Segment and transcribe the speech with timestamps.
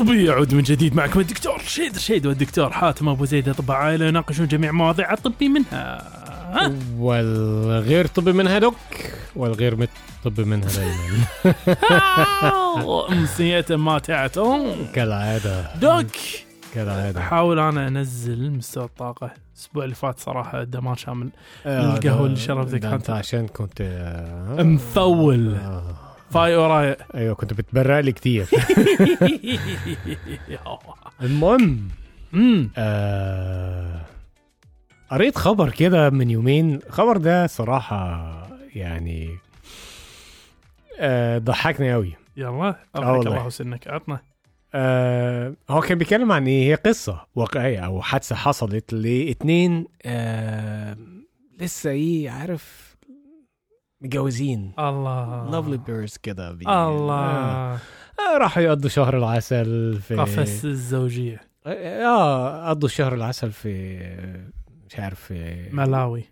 [0.00, 3.76] بودكاست طبي يعود من جديد معكم الدكتور شيد شيد والدكتور حاتم أبو زيد أطباء.
[3.76, 6.02] عائله يناقشون جميع مواضيع الطبي منها.
[6.52, 8.76] ها؟ والغير طبي منها دوك
[9.36, 9.88] والغير مت
[10.24, 11.24] طبي منها دايما.
[13.12, 14.30] أمسية ماتعة.
[14.94, 15.74] كالعادة.
[15.76, 16.06] دوك.
[16.74, 17.20] كالعادة.
[17.20, 19.30] احاول أنا أنزل مستوى الطاقة.
[19.56, 21.28] الأسبوع اللي فات صراحة دمار شامل.
[21.66, 23.10] آه، القهوة ده- اللي شربتك أنت.
[23.10, 25.54] عشان كنت آه، مفول.
[25.54, 25.82] آه.
[26.30, 28.46] فاي وراي أيوه كنت بتبرق لي كتير.
[31.22, 31.88] المهم
[32.34, 34.00] أمم، آه
[35.10, 36.74] قريت خبر كده من يومين.
[36.86, 38.32] الخبر ده صراحة
[38.74, 39.30] يعني
[41.00, 43.36] آه ضحكني قوي يلا آه الله.
[43.36, 44.20] الله سنك عطنا.
[44.74, 50.96] آه هو كان بيتكلم عن إيه؟ هي قصة واقعية أو حادثة حصلت لاتنين آه
[51.60, 52.89] لسه إيه عارف
[54.00, 54.72] متجوزين.
[54.78, 55.50] الله.
[55.50, 57.14] لافلي بيرز كده الله.
[57.14, 57.74] آه.
[57.74, 61.40] آه راحوا يقضوا شهر العسل في قفز الزوجية.
[61.66, 63.98] آه قضوا شهر العسل في
[64.88, 66.24] مش عارف في ملاوي.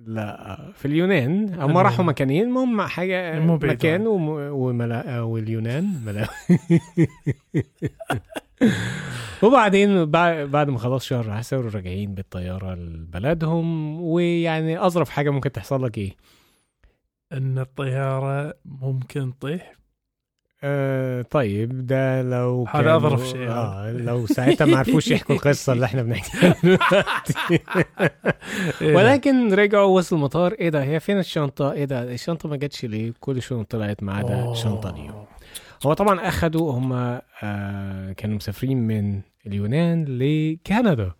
[0.00, 1.54] لا في اليونان.
[1.60, 4.06] هم راحوا مكانين المهم حاجة مكان.
[4.06, 4.28] وم...
[4.52, 5.20] وملا...
[5.20, 6.28] واليونان ملا...
[9.42, 15.84] وبعدين بع- بعد ما خلاص شهر العسل راجعين بالطيارة لبلدهم ويعني أظرف حاجة ممكن تحصل
[15.84, 16.16] لك إيه؟
[17.32, 19.72] أن الطيارة ممكن تطيح؟
[20.64, 23.48] آه طيب ده لو هذا أظرف شيء.
[23.48, 26.56] آه لو ساعتها ما عرفوش يحكوا القصة اللي إحنا بنحكيها
[28.82, 28.96] إيه.
[28.96, 30.52] ولكن رجعوا وصلوا المطار.
[30.52, 34.14] إيه ده هي فين الشنطة؟ إيه ده الشنطة ما جاتش ليه؟ كل الشنط طلعت ما
[34.14, 34.52] عدا.
[34.52, 35.10] الشنطه دي
[35.86, 36.92] هو طبعا أخدوا هم
[37.42, 41.12] آه كانوا مسافرين من اليونان لكندا.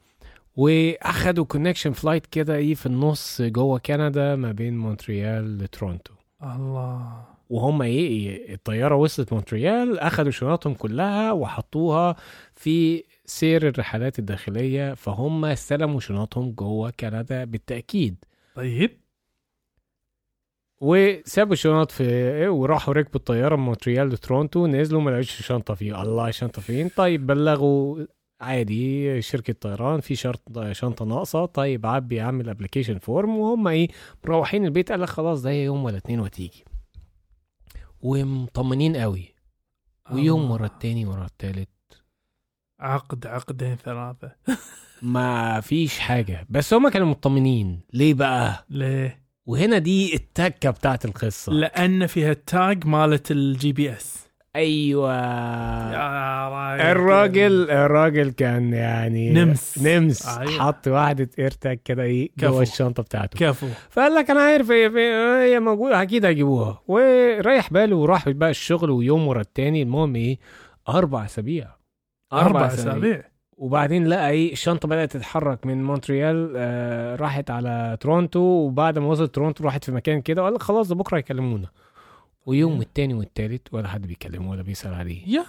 [0.57, 6.13] واخدوا connection flight كده إيه في النص جوه كندا ما بين مونتريال لتورونتو.
[6.43, 7.25] الله.
[7.51, 12.17] وهم إيه إيه، الطيارة وصلت مونتريال أخدوا شنطهم كلها وحطوها
[12.55, 18.25] في سير الرحلات الداخلية فهم استلموا شنطهم جوه كندا بالتأكيد.
[18.55, 18.91] طيب.
[20.81, 26.03] وسابوا الشنط في إيه، وراحوا ركبوا الطيارة من مونتريال لتورونتو نزلوا ما لقوش الشنطه فيه.
[26.03, 28.07] الله الشنطه فين؟ طيب بلغوا
[28.41, 30.43] عادي شركة طيران في شرط
[30.73, 31.47] شنطة ناقصة.
[31.47, 33.89] طيب عبي اعمل application form وهم إيه
[34.25, 34.91] مروحين البيت.
[34.91, 36.65] قال لك خلاص ده يوم ولا اتنين وتيجي.
[38.01, 39.35] ومطمنين قوي.
[40.13, 40.51] ويوم.
[40.51, 41.69] ورا التاني ورا التالت.
[42.81, 44.33] عقد عقدين ثلاثة.
[45.03, 46.47] ما فيش حاجة.
[46.51, 47.81] بس هم كانوا مطمنين.
[47.93, 51.53] ليه بقى؟ ليه؟ وهنا دي التكه بتاعت القصة.
[51.53, 54.26] لأن فيها ال tag مالت ال GPS
[54.57, 55.13] أيوه.
[55.93, 56.81] يا راجل.
[56.83, 59.79] الراجل الراجل كان يعني نمس.
[59.83, 60.39] نمس.
[60.39, 60.51] أيوة.
[60.53, 62.31] حط واحدة AirTag كده إيه.
[62.39, 63.39] جوه الشنطة بتاعته.
[63.39, 63.67] كفو.
[63.91, 68.91] فقال لك أنا عارف هي في- هي موجودة أكيد هيجيبوها وريح باله وراح بقى الشغل
[68.91, 69.83] ويوم ورا التاني.
[69.83, 70.39] المهم إيه
[70.89, 71.69] أربع أسابيع.
[72.33, 73.23] أربع أسابيع.
[73.57, 78.41] وبعدين لقى إيه الشنطة بدأت تتحرك من مونتريال آه راحت على تورونتو.
[78.41, 80.43] وبعد ما وصلت تورونتو راحت في مكان كده.
[80.43, 81.69] وقال لك خلاص ده بكرة يكلمونا
[82.47, 85.29] ويوم والتاني والتالت ولا حد بيكلمه ولا بيسأل عليه.
[85.29, 85.47] يا.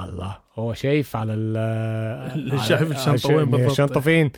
[0.00, 0.38] الله.
[0.54, 3.70] هو شايف على ال شايف الشنطة شايف وين بالضبط.
[3.70, 4.30] الشنطة فين؟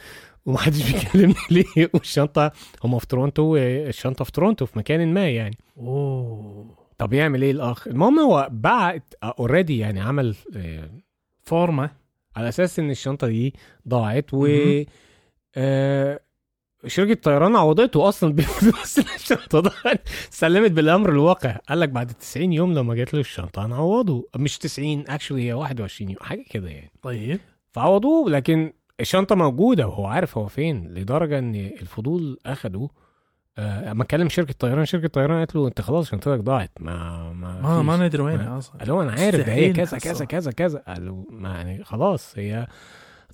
[0.47, 2.53] ومحدش بيكلمني ليه؟ والشنطة
[2.85, 5.57] هم في تورونتو الشنطة في تورونتو في مكان ما يعني.
[5.79, 6.77] أوه.
[6.99, 10.91] طب يعمل إيه الاخ المهم هو بعت already يعني عمل آه،
[11.43, 11.91] فورمة.
[12.37, 13.55] على أساس إن الشنطة دي
[13.89, 14.47] ضاعت و.
[15.57, 16.21] آه
[16.87, 19.61] شركة طيران عوضته أصلا بفلوس الشنطة.
[19.61, 21.57] ضاعت سلمت بالأمر الواقع.
[21.69, 26.11] قال لك بعد 90 يوم لما جات له الشنطة هنعوضه مش 90 actually هي 21
[26.11, 26.93] يوم حاجة كده يعني.
[27.03, 27.41] طيب.
[27.73, 29.87] فعوضوه لكن الشنطة موجودة.
[29.87, 32.89] وهو عارف هو فين لدرجة إن الفضول أخده.
[33.59, 36.71] آه، أما كلم شركة طيران شركة طيران قالت له أنت خلاص شنطتك ضاعت.
[36.81, 37.97] ما ما ما.
[37.97, 38.79] ندري وينها أصلا.
[38.79, 39.99] قال له أنا عارف ده هي كذا.
[39.99, 40.83] كذا كذا كذا.
[40.89, 42.67] قال يعني خلاص هي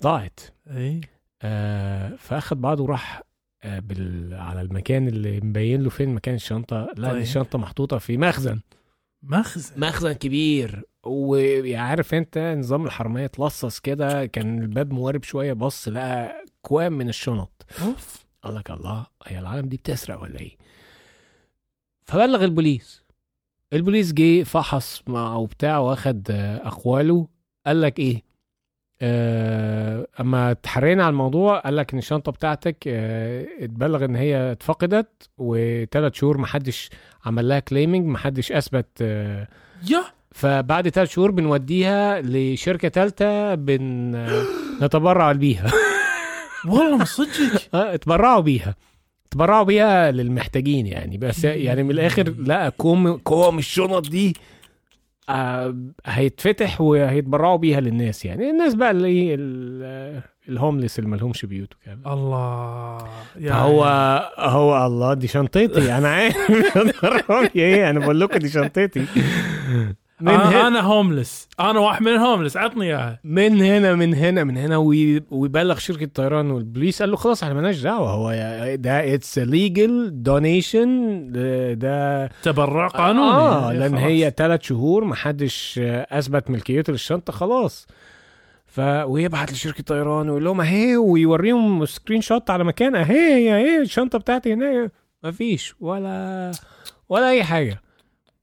[0.03, 0.39] ضاعت.
[0.67, 1.01] اي
[1.41, 3.21] آه فاخد بعضه وراح
[3.65, 4.33] بال...
[4.33, 6.89] على المكان اللي مبين له فين مكان الشنطة.
[6.97, 7.21] لا طيب.
[7.21, 8.59] الشنطة محطوطة في مخزن.
[9.23, 9.81] مخزن.
[9.81, 10.83] مخزن كبير.
[11.03, 17.65] وعارف انت نظام الحرميه اتلصص كده كان الباب موارب شوية بص لقى كوام من الشنط.
[17.81, 18.25] أوف.
[18.43, 20.57] قال لك الله هي العالم دي بتسرق ولا إيه؟
[22.05, 23.03] فبلغ البوليس.
[23.73, 27.27] البوليس جه فحص مع وبتاع واخد آه، أقواله.
[27.65, 28.21] قال لك إيه؟ آه
[29.03, 36.13] أما اتحرينا على الموضوع قال لك إن الشنطة بتاعتك آه اتبلغ إن هي اتفقدت وثلاث
[36.13, 36.89] شهور محدش
[37.25, 39.47] عمل لها claiming محدش أثبت آه
[39.89, 40.03] يا!
[40.31, 44.43] فبعد ثلاث شهور بنوديها لشركة ثالثه بن آه،
[44.81, 45.71] نتبرع بيها.
[46.67, 47.69] والله من صدقك.
[47.75, 48.75] اتبرعوا بيها.
[49.27, 54.50] اتبرعوا بيها للمحتاجين يعني بس يعني من الآخر لا كوم كوم الشنط دي آه
[56.05, 58.49] هيتفتح وهيتبرعوا بيها للناس يعني.
[58.49, 62.13] الناس بقى اللي ال- ال homeless اللي مالهمش بيوت وكده.
[62.13, 62.97] الله.
[63.39, 63.83] يا هو
[64.37, 65.97] هو الله دي شنطتي.
[65.97, 66.37] أنا عارف.
[67.55, 69.05] إيه أنا بقول لكم دي شنطتي.
[70.21, 73.19] من أنا, هنا أنا homeless أنا واحد من ال homeless عطني إياها.
[73.23, 77.55] من هنا من هنا من هنا وي- ويبلغ شركة الطيران والبوليس قال له خلاص إحنا
[77.55, 78.09] مالناش دعوة.
[78.11, 78.31] هو
[78.75, 81.27] ده it's legal donation
[81.79, 83.31] ده تبرع قانوني.
[83.31, 84.03] آه يا لأن خلاص.
[84.03, 87.87] هي ثلاث شهور ما حدش أثبت ملكيته للشنطة خلاص.
[88.65, 92.95] ف ويبعت لشركه طيران ويقول لهم أهي ويوريهم screenshot على مكان.
[92.95, 94.89] أهي هي اهي الشنطة بتاعتي هنا.
[95.23, 96.51] ما فيش ولا
[97.09, 97.81] ولا أي حاجة.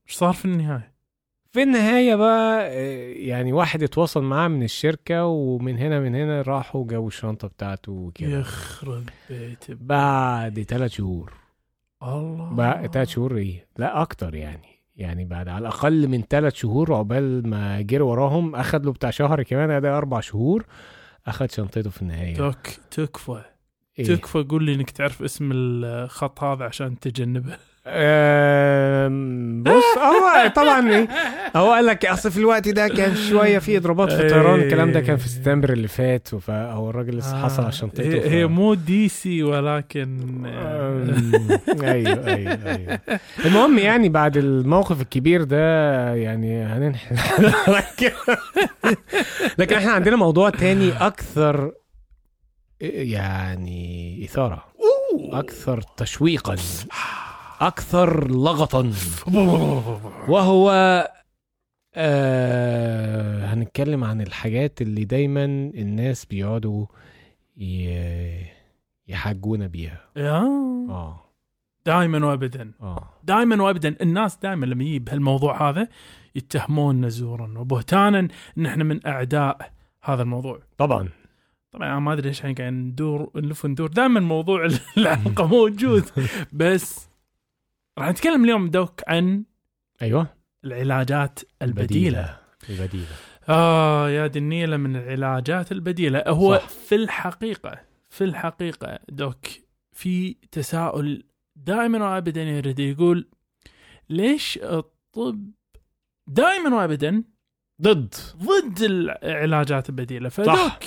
[0.08, 0.97] إيش صار في النهاية؟
[1.52, 6.86] في النهاية بقى آه، يعني واحد اتواصل معاه من الشركة ومن هنا من هنا راحوا
[6.86, 8.40] جابوا الشنطة بتاعته وكده.
[8.40, 11.32] يخرب بيت بعد ثلاث شهور.
[12.02, 12.54] الله.
[12.54, 14.68] بقى ثلاث شهور إيه؟ لا أكتر يعني.
[14.96, 19.42] يعني بعد على الأقل من ثلاث شهور عقبال ما جري وراهم أخد له بتاع شهر
[19.42, 20.66] كمان ده أربع شهور
[21.26, 22.34] أخد شنطته في النهاية.
[22.50, 23.42] تك تكفى.
[23.98, 27.56] إيه؟ تكفى قول لي إنك تعرف اسم الخط هذا عشان تجنبه.
[29.62, 31.08] بص هو طبعا إيه،
[31.56, 35.00] هو قال لك أصل في الوقت ده كان شوية في إضرابات في الطيران الكلام ده
[35.00, 39.43] كان في سبتمبر اللي فات فهو الراجل لسه حصل على شنطته هي, مو دي سي
[39.43, 40.19] ولكن
[41.82, 43.00] أيوه أيوه أيوه.
[43.46, 47.17] المهم يعني بعد الموقف الكبير ده يعني هننحل
[49.58, 51.73] لكن إحنا عندنا موضوع تاني أكثر
[52.81, 54.64] يعني إثارة
[55.32, 56.56] أكثر تشويقا.
[57.60, 58.93] أكثر لغطا.
[60.28, 60.70] وهو
[61.94, 65.44] آه هنتكلم عن الحاجات اللي دايما
[65.75, 66.87] الناس بيقعدوا
[67.56, 68.46] ي-
[69.08, 70.00] يحجونا بيها.
[70.16, 71.25] آه.
[71.87, 72.72] دائما وابدا.
[72.81, 73.08] آه.
[73.25, 73.96] دائما وابدا.
[74.00, 75.88] الناس دائما لما يجي بهالموضوع هذا
[76.34, 78.28] يتهموننا زورا وبهتانا
[78.58, 79.70] ان إحنا من أعداء
[80.02, 80.60] هذا الموضوع.
[80.78, 81.08] طبعا.
[81.72, 83.88] طبعا أنا ما أدري ليش إحنا قاعد ندور نلف وندور.
[83.88, 86.05] دائما موضوع الحلقة موجود.
[86.52, 87.07] بس
[87.98, 89.44] راح نتكلم اليوم دوك عن
[90.02, 90.26] أيوه.
[90.64, 92.38] العلاجات البديلة.
[92.70, 93.06] البديلة.
[93.48, 96.24] آه يا دي النيلة من العلاجات البديلة.
[96.26, 96.68] هو صح.
[96.68, 99.46] في الحقيقة في الحقيقة دوك
[99.92, 101.24] في تساؤل
[101.56, 103.28] دائما وابدا يرد يقول
[104.10, 105.50] ليش الطب
[106.26, 107.24] دائما وابدا
[107.82, 108.14] ضد.
[108.36, 110.78] ضد العلاجات البديلة؟ صح.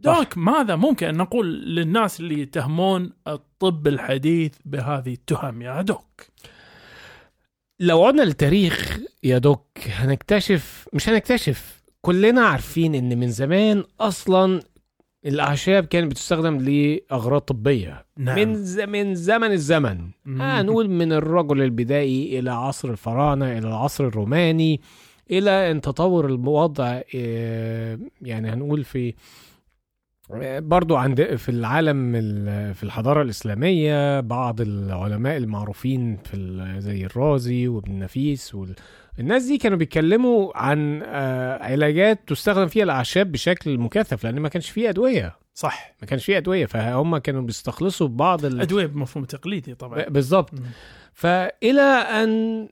[0.00, 6.22] دوك ماذا ممكن أن نقول للناس اللي يتهمون الطب الحديث بهذه التهم يا دوك؟
[7.80, 14.60] لو عدنا للتاريخ يا دوك هنكتشف مش هنكتشف كلنا عارفين إن من زمان أصلا
[15.26, 18.06] الأعشاب كانت بتستخدم لأغراض طبية.
[18.16, 18.36] نعم.
[18.38, 18.80] من ز...
[18.80, 20.10] من زمن الزمن.
[20.24, 20.42] مم.
[20.42, 24.80] هنقول من الرجل البدائي إلى عصر الفراعنة إلى العصر الروماني
[25.30, 29.14] إلى إن تطور الوضع آه، يعني هنقول في آه،
[30.58, 37.98] برضو عند في العالم ال- في الحضارة الإسلامية بعض العلماء المعروفين في زي الرازي وابن
[37.98, 38.74] نفيس وال...
[39.18, 44.70] الناس دي كانوا بيتكلموا عن آه، علاجات تستخدم فيها الأعشاب بشكل مكثف لأن ما كانش
[44.70, 45.36] فيه أدوية.
[45.54, 45.94] صح.
[46.00, 48.60] ما كانش فيه أدوية فهم كانوا بيستخلصوا بعض ال...
[48.60, 50.08] أدوية بمفهوم تقليدي طبعا.
[50.08, 50.50] بالظبط.
[51.12, 52.68] فإلى أن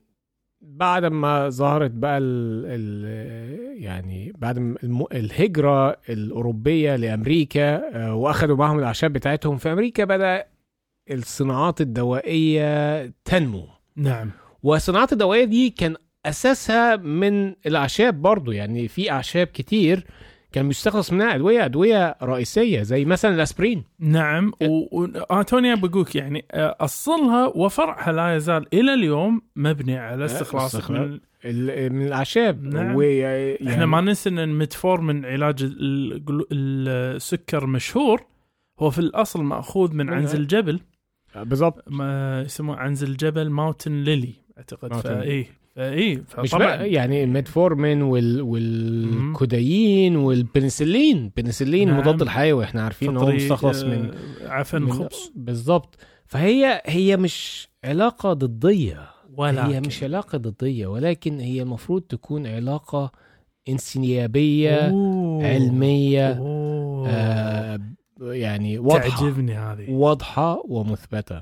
[0.61, 4.77] بعد ما ظهرت بقى ال ال يعني بعد
[5.13, 10.45] الهجرة الأوروبية لأمريكا آه، وأخدوا معهم الأعشاب بتاعتهم في أمريكا بدأ
[11.11, 13.67] الصناعات الدوائية تنمو.
[13.95, 14.31] نعم.
[14.63, 20.05] والصناعات الدوائية دي كان أساسها من الأعشاب برضو يعني في أعشاب كتير
[20.51, 23.83] كان بيستخلص منها أدوية أدوية رئيسية زي مثلا الأسبرين.
[23.99, 30.99] نعم وانتونيا بقولك يعني آه، أصلها وفرعها لا يزال إلى اليوم مبني على استخلاص استخلاص.
[30.99, 31.19] من
[31.93, 32.63] من الأعشاب.
[32.63, 32.95] نعم.
[32.95, 38.25] ويعني- إحنا ما ننسى إن الميتفورمين علاج الجلو- السكر مشهور
[38.79, 40.79] هو في الأصل مأخوذ من عنز الجبل.
[41.35, 44.93] بالظبط ما يسموه عنز الجبل ماوتن ليلي أعتقد.
[44.93, 45.45] Mountain
[46.37, 51.17] مش بقى يعني الميتفورمين وال والكودايين والبنسلين.
[51.17, 51.97] البنسلين نعم.
[51.99, 52.63] مضاد الحيوي.
[52.63, 54.11] إحنا عارفين ان هو مستخلص آه، من
[54.45, 55.31] عفن من- خبز.
[55.35, 55.95] بالظبط
[56.25, 59.09] فهي هي مش علاقة ضدية.
[59.37, 63.11] ولا هي مش علاقة ضدية ولكن هي المفروض تكون علاقة
[63.69, 64.81] انسيابية
[65.43, 66.29] علمية
[67.07, 67.79] آه
[68.21, 69.09] يعني واضحة.
[69.19, 69.91] تعجبني هذه.
[69.91, 71.41] واضحة ومثبتة.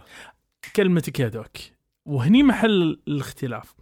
[0.75, 1.57] كلمتك يا دوك.
[2.05, 3.73] وهني محل الاختلاف.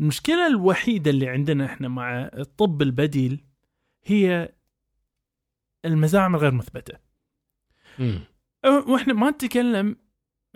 [0.00, 3.44] المشكلة الوحيدة اللي عندنا إحنا مع الطب البديل
[4.04, 4.54] هي
[5.84, 6.60] المزاعم الغير.
[8.64, 9.96] أه، وإحنا ما نتكلم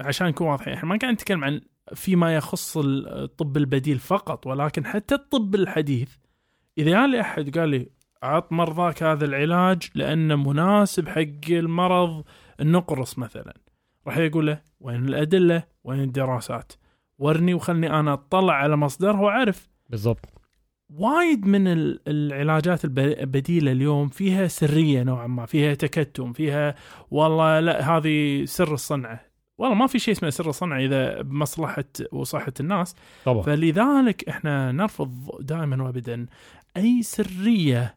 [0.00, 1.60] عشان نكون واضحين إحنا ما قاعد نتكلم عن
[1.94, 6.16] فيما يخص الطب البديل فقط ولكن حتى الطب الحديث
[6.78, 7.90] إذا جاء لي أحد قال لي
[8.22, 12.24] عط مرضاك هذا العلاج لأنه مناسب حق المرض
[12.60, 13.54] النقرس مثلا
[14.06, 16.72] راح يقول له وين الأدلة؟ وين الدراسات؟
[17.22, 20.26] ورني وخلني أنا أطلع على مصدرها واعرف بالضبط.
[20.90, 26.74] وايد من ال- العلاجات الب- البديلة اليوم فيها سرية نوعا ما فيها تكتم فيها
[27.10, 29.20] والله لا هذه سر الصنعة.
[29.58, 32.96] والله ما في شيء اسمه سر الصنعة إذا بمصلحة وصحة الناس.
[33.24, 33.42] طبعا.
[33.42, 36.26] فلذلك إحنا نرفض دائما وابدا
[36.76, 37.94] أي سرية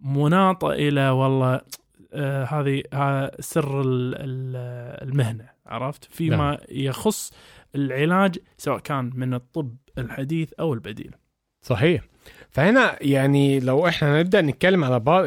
[0.00, 1.60] مناطة إلى والله
[2.12, 5.51] آه هذه ها سر ال- ال- المهنة.
[5.72, 6.58] عرفت فيما نعم.
[6.70, 7.32] يخص
[7.74, 11.14] العلاج سواء كان من الطب الحديث أو البديل
[11.62, 12.02] صحيح
[12.50, 15.24] فهنا يعني لو إحنا نبدأ نتكلم على بعض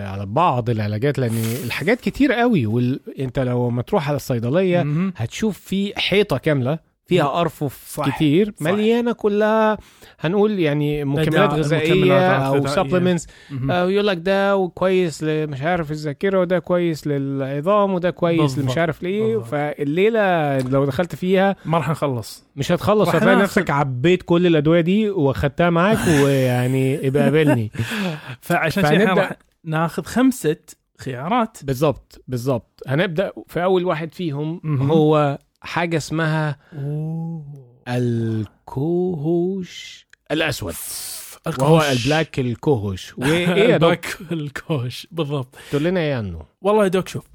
[0.00, 5.12] على بعض العلاجات لأن الحاجات كتير قوي وانت لو ما تروح على الصيدلية.
[5.16, 8.62] هتشوف في حيطة كاملة فيها ارفف صح، كتير صح.
[8.70, 9.78] مليانة كلها
[10.20, 12.66] هنقول يعني مكملات غذائية أو.
[12.66, 13.70] سبلمنتس مهم.
[13.90, 18.58] يقول لك ده كويس مش عارف الذاكرة وده كويس للعظام وده كويس.
[18.58, 19.38] لمش عارف ليه.
[19.38, 25.10] فالليلة لو دخلت فيها ما راح نخلص مش هتخلص هتلاقي نفسك عبيت كل الأدوية دي
[25.10, 27.72] وأخدتها معاك ويعني ابقى قابلني
[28.40, 29.32] فعشان راح
[29.64, 30.56] ناخذ خمسة
[30.98, 34.60] خيارات بالظبط بالظبط هنبدأ في أول واحد فيهم.
[34.90, 36.58] هو حاجة اسمها
[38.78, 40.74] الكوهوش الأسود.
[41.58, 43.12] وهو ال black ال cohosh.
[43.18, 45.56] وايه يا دوك ال black ال cohosh بالضبط.
[45.70, 47.26] تقول لنا إيه عنه والله يا دوك شوف.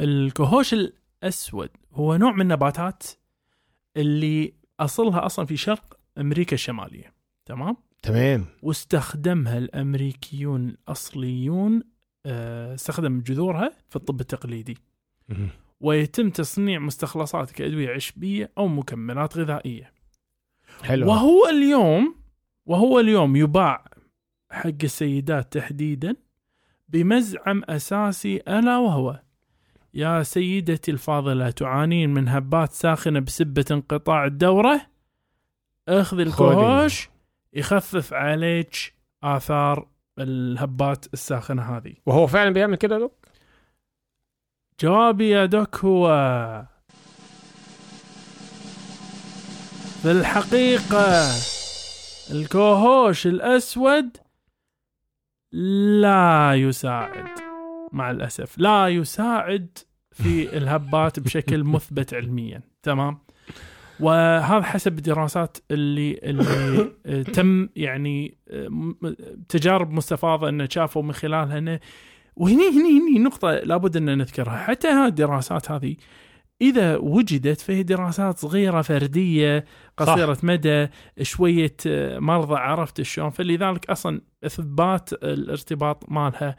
[0.00, 3.02] الكوهوش الأسود هو نوع من النباتات
[3.96, 7.14] اللي أصلها أصلا في شرق أمريكا الشمالية.
[7.44, 8.46] تمام؟ تمام.
[8.62, 11.82] واستخدمها الأمريكيون الاصليون
[12.26, 14.78] آه، استخدم جذورها في الطب التقليدي.
[15.80, 19.92] ويتم تصنيع مستخلصات كأدوية عشبية أو مكملات غذائية.
[20.82, 21.08] حلو.
[21.08, 22.14] وهو اليوم
[22.66, 23.84] وهو اليوم يباع
[24.50, 26.16] حق السيدات تحديدا
[26.88, 29.20] بمزعم أساسي ألا وهو.
[29.94, 34.80] يا سيدتي الفاضلة تعانين من هبات ساخنة بسبة انقطاع الدورة.
[35.88, 37.08] أخذ الكهوش
[37.52, 41.94] يخفف عليك آثار الهبات الساخنة هذه.
[42.06, 43.27] وهو فعلا بيعمل كده دوك
[44.80, 46.08] جوابي يا دوك هو.
[50.02, 51.30] في الحقيقة
[52.30, 54.16] الكوهوش الأسود
[56.00, 57.28] لا يساعد
[57.92, 59.78] مع الأسف لا يساعد
[60.12, 63.18] في الهبات بشكل مثبت علميا تمام؟
[64.00, 68.38] وهذا حسب الدراسات اللي اللي تم يعني
[69.48, 71.80] تجارب مستفاضة إنه شافوا من خلالها إنه
[72.38, 75.96] وهني هني هني نقطة لابد أن نذكرها حتى هذه الدراسات هذه
[76.60, 79.64] إذا وجدت فهي دراسات صغيرة فردية
[79.96, 80.44] قصيرة صح.
[80.44, 80.86] مدى
[81.22, 86.56] شوية آه، مرضى عرفت شلون فلذلك أصلا إثبات الارتباط مالها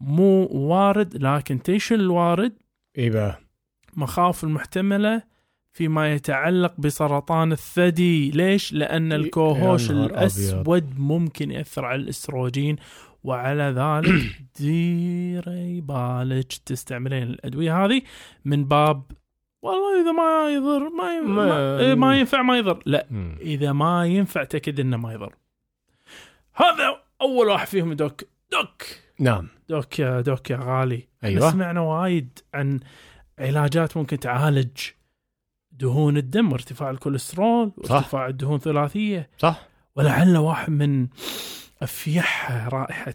[0.00, 2.52] مو وارد لكن تيشن الوارد
[2.98, 3.40] بقى
[3.96, 5.22] مخاوف المحتملة
[5.72, 9.90] فيما يتعلق بسرطان الثدي ليش؟ لأن الكوهوش.
[9.90, 12.76] الأسود ممكن يأثر على الإستروجين
[13.28, 14.22] وعلى ذلك
[14.60, 18.02] ديري بالك تستعملين الأدوية هذه
[18.44, 19.02] من باب
[19.62, 21.20] والله إذا ما يضر ما, ي...
[21.20, 21.78] ما- ما...
[21.78, 22.82] إيه، ما ينفع ما يضر.
[22.86, 23.06] لا.
[23.40, 25.34] إذا ما ينفع تأكد إنه ما يضر.
[26.54, 28.22] هذا أول واحد فيهم دوك.
[28.52, 28.82] دوك.
[29.18, 29.48] نعم.
[29.68, 31.08] دوك يا دوك يا غالي.
[31.24, 31.50] أيوة.
[31.50, 32.80] سمعنا وايد عن
[33.38, 34.78] علاجات ممكن تعالج
[35.72, 39.30] دهون الدم وارتفاع الكوليسترول وارتفاع الدهون الثلاثية.
[39.38, 39.68] صح.
[39.96, 41.06] ولعل واحد من
[41.82, 43.14] افيحها رائحة.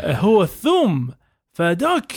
[0.24, 1.10] هو الثوم.
[1.52, 2.12] فدوك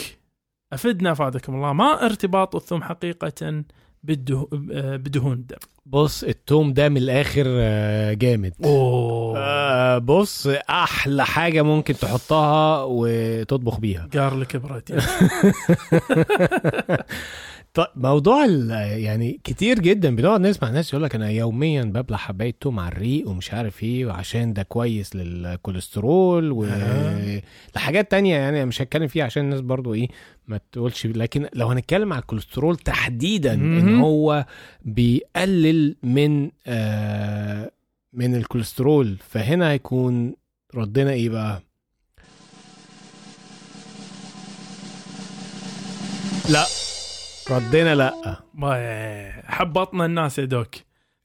[0.72, 1.72] أفدنا افادكم الله.
[1.72, 3.64] ما ارتباط الثوم حقيقة
[4.02, 4.48] بالده...
[4.96, 5.56] بدهون الدم.
[5.86, 8.52] بص التوم ده من الآخر آه، جامد.
[8.64, 9.38] أوه.
[9.38, 14.08] آه، بص أحلى حاجة ممكن تحطها وتطبخ بيها.
[14.12, 15.02] جارلك برد
[17.74, 22.54] طيب موضوع ال- يعني كتير جدا بنقعد نسمع ناس يقول لك أنا يوميا ببلع حبايه
[22.60, 26.52] توم على الريق ومش عارف إيه وعشان ده كويس للكوليسترول.
[26.52, 30.08] ولحاجات تانية يعني مش هتكلم فيها عشان الناس برضو إيه
[30.48, 34.00] ما تقولش لكن لو هنتكلم على الكوليسترول تحديدا إن.
[34.00, 34.46] هو
[34.84, 37.70] بيقلل من آه
[38.12, 40.34] من الكوليسترول فهنا هيكون
[40.74, 41.62] ردنا إيه بقى
[46.50, 46.64] لا
[47.50, 48.40] ردنا لا.
[48.54, 50.74] ما حبطنا الناس يا دوك.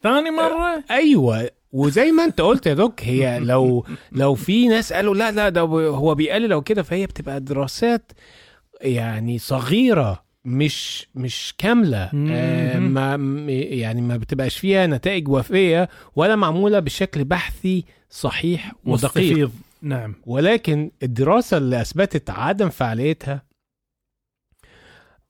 [0.04, 5.16] ثاني مرة؟ أيوه وزي ما أنت قلت يا دوك هي لو لو في ناس قالوا
[5.16, 8.12] لا لا ده هو بيقلل أو كده فهي بتبقى دراسات
[8.82, 12.12] يعني صغيرة مش مش كاملة.
[12.32, 13.16] آه ما
[13.50, 19.52] يعني ما بتبقاش فيها نتائج وافيه ولا معمولة بشكل بحثي صحيح ودقيق مستفيض
[19.82, 20.16] نعم.
[20.26, 23.44] ولكن الدراسة اللي أثبتت عدم فعاليتها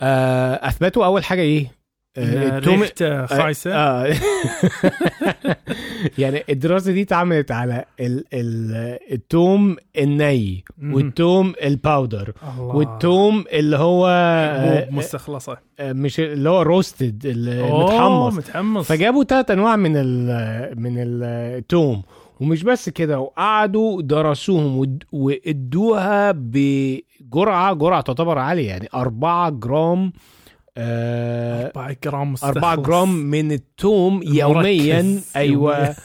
[0.02, 1.72] أثبتوا أول حاجة إيه
[2.18, 4.14] إن التوم- ريحته خايسة آه.
[6.18, 8.72] يعني الدراسة دي اتعملت على ال ال
[9.12, 10.64] التوم الني.
[10.84, 12.76] والتوم ال powder الله.
[12.76, 19.76] والتوم اللي هو آه، مستخلصة آه، مش اللي هو roasted المتحمص متحمص فجابوا ثلاث أنواع
[19.76, 22.04] من ال من التوم
[22.40, 30.14] ومش بس كده وقعدوا درسوهم وادوها بجرعه جرعة تعتبر عالية يعني 4 جرام
[30.78, 34.22] آه 4 جرام مستخلص 4 جرام من التوم.
[34.24, 35.96] يوميا أيوه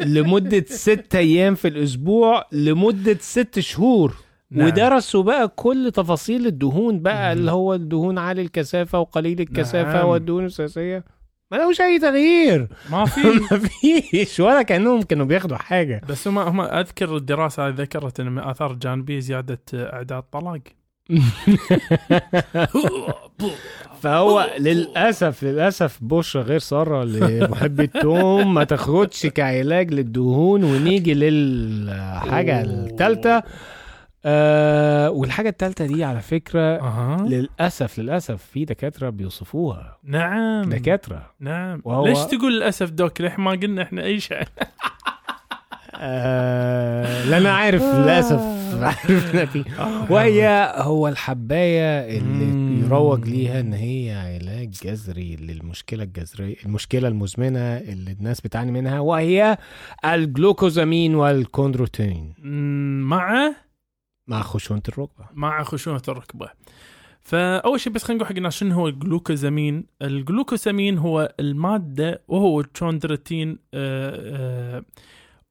[0.00, 4.14] لمدة 6 أيام في الأسبوع لمدة 6 شهور
[4.50, 4.66] نعم.
[4.66, 7.40] ودرسوا بقى كل تفاصيل الدهون بقى مم.
[7.40, 10.06] اللي هو الدهون عالي الكثافة وقليل الكثافة نعم.
[10.08, 11.04] والدهون الأساسية
[11.50, 12.68] ما لهوش أي تغيير.
[12.90, 13.20] ما في.
[13.50, 16.00] ما فيش ولا كأنهم كانوا بياخدوا حاجة.
[16.08, 20.60] بس هم هم أذكر الدراسة ذكرت إن من اثار جانبيه زيادة أعداد الطلاق
[24.02, 33.42] فهو للأسف للأسف بشرى غير سارة لمحبي التوم ما تاخدش كعلاج للدهون ونيجي للحاجة الثالثه
[34.28, 37.26] آه والحاجة الثالثه دي على فكرة أها.
[37.28, 39.98] للأسف للأسف في دكاترة بيوصفوها.
[40.04, 40.70] نعم.
[40.70, 41.30] دكاترة.
[41.40, 41.82] نعم.
[41.84, 44.42] وهو- ليش تقول للأسف دوك؟ ليش ما قلنا إحنا أي شيء؟
[45.94, 48.40] آه لا أنا عارف للأسف
[48.82, 49.64] عارف إن في.
[50.14, 52.66] وهي هو الحباية اللي.
[52.86, 59.58] يروج ليها إن هي علاج جذري للمشكلة الجذرية المشكلة المزمنة اللي الناس بتعاني منها وهي
[60.04, 62.34] الجلوكوزامين والكوندروتين.
[63.02, 63.52] مع
[64.26, 65.26] مع خشونة الركبة.
[65.32, 66.50] مع خشونة الركبة.
[67.26, 73.58] فأول شيء بس خلينا نقول حق الناس شنو هو الجلوكوزامين؟ الجلوكوزامين هو المادة وهو التشوندرتين
[73.74, 74.84] آه، آه،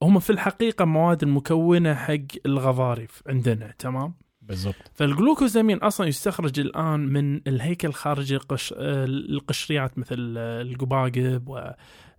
[0.01, 7.41] هم في الحقيقة مواد المكونه حق الغضاريف عندنا تمام؟ بالظبط فالجلوكوزامين أصلا يستخرج الآن من
[7.47, 8.73] الهيكل الخارجي القش...
[8.77, 11.71] القشريات مثل القباقب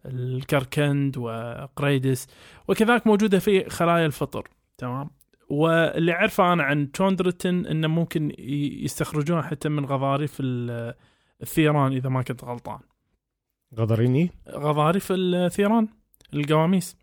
[0.05, 2.27] والكركند وقريدس
[2.69, 5.11] وكذلك موجودة في خلايا الفطر تمام؟
[5.49, 10.95] واللي عرفه أنا عن chondroitin إنه ممكن ي- يستخرجونه حتى من غضاريف ال-
[11.43, 12.79] الثيران إذا ما كنت غلطان.
[13.79, 15.89] غضاريف غضاريف الثيران
[16.35, 16.97] الجواميس.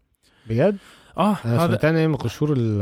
[0.49, 0.77] بجد؟
[1.17, 2.81] آه أنا هذا سمعت من قشور ال-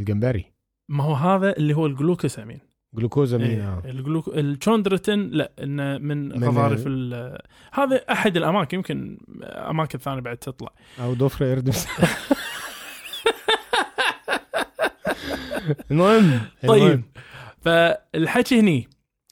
[0.00, 0.44] الجمبري.
[0.88, 2.58] ما هو هذا اللي هو ال glucosamine
[2.94, 3.82] glucosamine إيه آه.
[3.84, 4.28] الجلوك...
[4.28, 7.38] ال chondroitin لا إنه من, غضاريف ال-.
[7.72, 10.72] هذا أحد الأماكن يمكن أماكن ثانية بعد تطلع.
[11.00, 11.74] أو ضفر قرد
[15.90, 17.02] المهم طيب.
[17.60, 18.88] فالحكي هني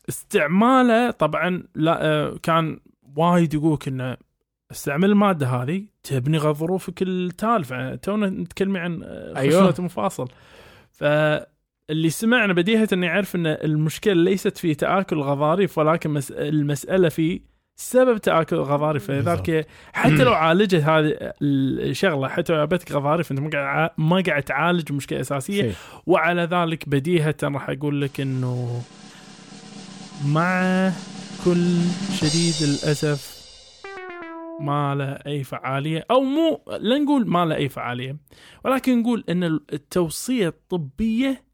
[0.09, 2.81] استعماله طبعا لا آه، كان
[3.17, 4.17] وايد يقولك إنه
[4.71, 9.71] استعمل المادة هذه تبني غضروفك التالفه تونا نتكلم عن آه، أيوه.
[9.71, 10.29] خشونه مفاصل
[10.93, 16.33] فاللي سمعنا بديهة إنه يعرف إن المشكلة ليست في تآكل الغضاريف ولكن مس...
[16.33, 17.41] المسألة في
[17.81, 23.51] سبب تاكل الغضاريف فلذلك حتى لو عالجت هذه الشغلة حتى لو جابتك غضاريف انت ما
[23.51, 25.73] قاعد ما قاعد تعالج مشكلة أساسية.
[26.07, 28.83] وعلى ذلك بديهة راح أقول لك أنه
[30.27, 30.93] مع
[31.45, 31.67] كل
[32.13, 33.41] شديد الأسف
[34.61, 38.17] ما له أي فعالية أو مو لا نقول ما له أي فعالية
[38.65, 41.45] ولكن نقول أن التوصية الطبية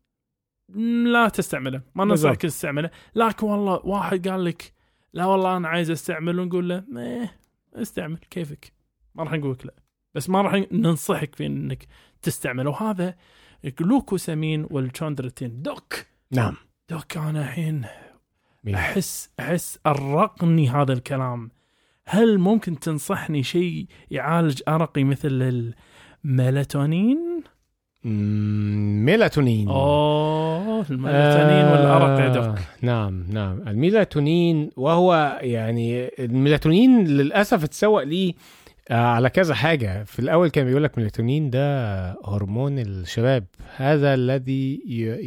[1.05, 1.81] لا تستعمله.
[1.95, 2.05] ما.
[2.05, 2.91] ننصحك تستعمله.
[3.15, 4.76] لكن والله واحد قال لك
[5.17, 7.39] لا والله أنا عايز استعمله نقول له إيه
[7.75, 8.73] استعمل كيفك.
[9.15, 9.75] ما راح نقول لك لا.
[10.15, 11.87] بس ما راح ننصحك في إنك
[12.23, 13.15] تستعمله وهذا
[13.65, 15.95] الجلوكوسامين والتشوندرتين دوك!
[16.31, 16.57] نعم.
[16.91, 17.85] دوك أنا الحين؟
[18.75, 21.51] أحس أحس أرقني هذا الكلام.
[22.07, 25.73] هل ممكن تنصحني شيء يعالج أرقي مثل
[26.25, 27.43] الميلاتونين؟
[28.07, 29.69] ميلاتونين.
[29.69, 33.69] أوه الميلاتونين والأرق يا دوك نعم نعم.
[33.69, 38.35] الميلاتونين وهو يعني الميلاتونين للأسف اتسوق ليه
[38.91, 40.05] آه، على كذا حاجة.
[40.05, 43.45] في الأول كان بيقول لك ميلاتونين ده هرمون الشباب.
[43.77, 44.81] هذا الذي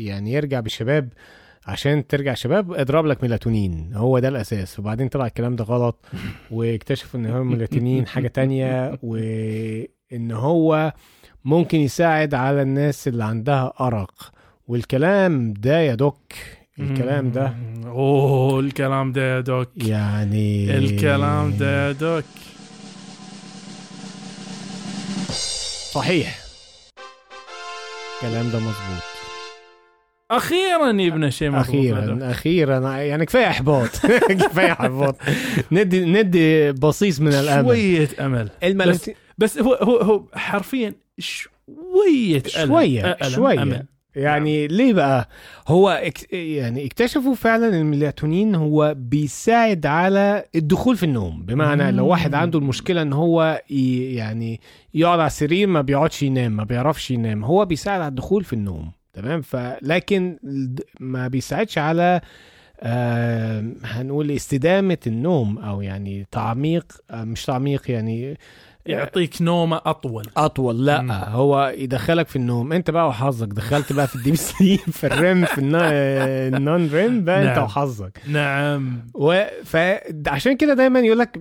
[0.06, 1.10] يعني يرجع بالشباب
[1.65, 3.92] عشان ترجع شباب اضرب لك ميلاتونين.
[3.94, 4.80] هو ده الأساس.
[4.80, 6.06] وبعدين طلع الكلام ده غلط
[6.52, 10.94] واكتشفوا إن هو ميلاتونين حاجة تانية وإن هو
[11.45, 14.32] ممكن يساعد على الناس اللي عندها أرق.
[14.67, 16.34] والكلام ده يا دوك.
[16.80, 17.54] الكلام ده.
[17.86, 19.69] أوه الكلام ده يا دوك.
[19.78, 22.23] يعني الكلام ده يا دوك.
[25.91, 26.39] صحيح.
[28.23, 29.04] الكلام ده مظبوط.
[30.32, 32.32] أخيرا شيء مضبوط هذا.
[32.32, 32.80] أخيرا أخيرا.
[32.97, 33.89] يعني كفاية إحباط.
[34.43, 35.15] كفاية إحباط.
[35.71, 37.65] ندي ندي بصيص من الأمل.
[37.65, 38.49] شوية أمل.
[38.63, 42.67] الملك بس هو هو هو حرفيا شوية ألم.
[42.67, 43.29] شوية ألم.
[43.29, 43.86] شوية أمل.
[44.15, 45.29] يعني ليه بقى
[45.67, 46.34] هو اك...
[46.34, 52.10] يعني اكتشفوا فعلا إن الميلاتونين هو بيساعد على الدخول في النوم بمعنى لو مم.
[52.10, 54.13] واحد عنده المشكلة إن هو ي...
[54.15, 54.62] يعني
[54.93, 58.91] يقعد على السرير ما بيقعدش ينام ما بيعرفش ينام هو بيساعد على الدخول في النوم
[59.13, 60.38] تمام فلكن
[60.99, 62.21] ما بيساعدش على
[62.82, 68.38] آه هنقول استدامة النوم أو يعني تعميق آه مش تعميق يعني
[68.89, 70.25] يعطيك نومه أطول.
[70.38, 70.86] أطول.
[70.86, 71.12] لا مم.
[71.12, 73.47] هو يدخلك في النوم أنت بقى وحظك.
[73.47, 77.63] دخلت بقى في ال deep sleep في ال REM في ال non-REM بقى أنت نعم.
[77.63, 78.21] وحظك.
[78.28, 79.08] نعم.
[79.13, 81.39] و- فعشان كده دايما يقول لك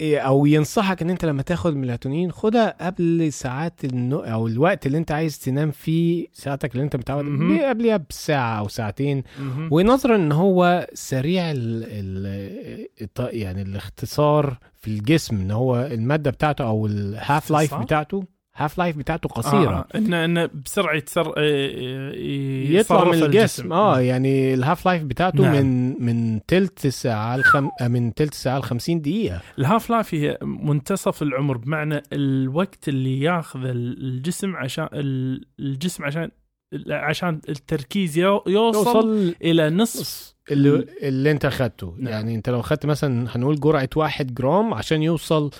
[0.00, 5.12] أو ينصحك إن أنت لما تاخد ميلاتونين خدها قبل ساعات النوم أو الوقت اللي أنت
[5.12, 7.24] عايز تنام فيه ساعتك اللي أنت متعود.
[7.68, 9.22] قبلها بساعة أو ساعتين.
[9.70, 16.86] ونظرا إن هو سريع ال ال يعني الاختصار في الجسم إن هو المادة بتاعته أو
[16.86, 18.24] ال half-life؟ بتاعته
[18.56, 19.86] half-life بتاعته قصيرة آه.
[19.98, 21.34] انه إنه بسرعة يتسر...
[21.36, 21.40] آه،
[22.12, 25.54] ي- يطلع من الجسم آه يعني ال half-life بتاعته نعم.
[25.66, 27.68] من من تلت ساعه الخم...
[27.80, 33.20] آه، من تلت ساعه ل 50 دقيقة ال half-life هي منتصف العمر بمعنى الوقت اللي
[33.20, 34.88] ياخذ الجسم عشان
[35.60, 36.30] الجسم عشان
[36.90, 42.12] عشان التركيز يو- يوصل, يوصل إلى نصف اللي, اللي انت اخدته نعم.
[42.12, 45.50] يعني انت لو اخدت مثلا هنقول جرعة واحد جرام عشان يوصل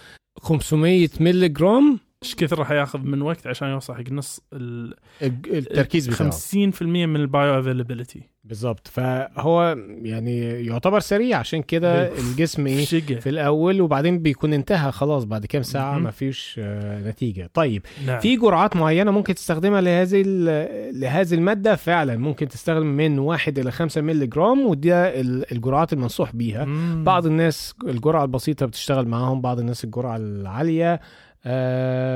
[0.41, 6.31] 500 مللي جرام إيش كثر راح ياخذ من وقت عشان يوصل حق نص التركيز بتاعه.
[6.31, 13.29] 50% من ال bioavailability بالظبط فهو يعني يعتبر سريع عشان كده بي- الجسم إيه في
[13.29, 15.99] الأول وبعدين بيكون انتهى خلاص بعد كام ساعة.
[15.99, 17.51] ما فيش آه، نتيجة.
[17.55, 18.21] طيب نعم.
[18.21, 20.23] في جرعات معينة ممكن تستخدمها لهذه
[20.93, 26.37] لهذه المادة؟ فعلا ممكن تستخدم من 1 إلى 5 مللي جرام ودي ال- الجرعات المنصوح
[26.37, 26.65] بيها.
[26.65, 27.05] مم.
[27.05, 31.01] بعض الناس الجرعة البسيطة بتشتغل معاهم بعض الناس الجرعة العالية.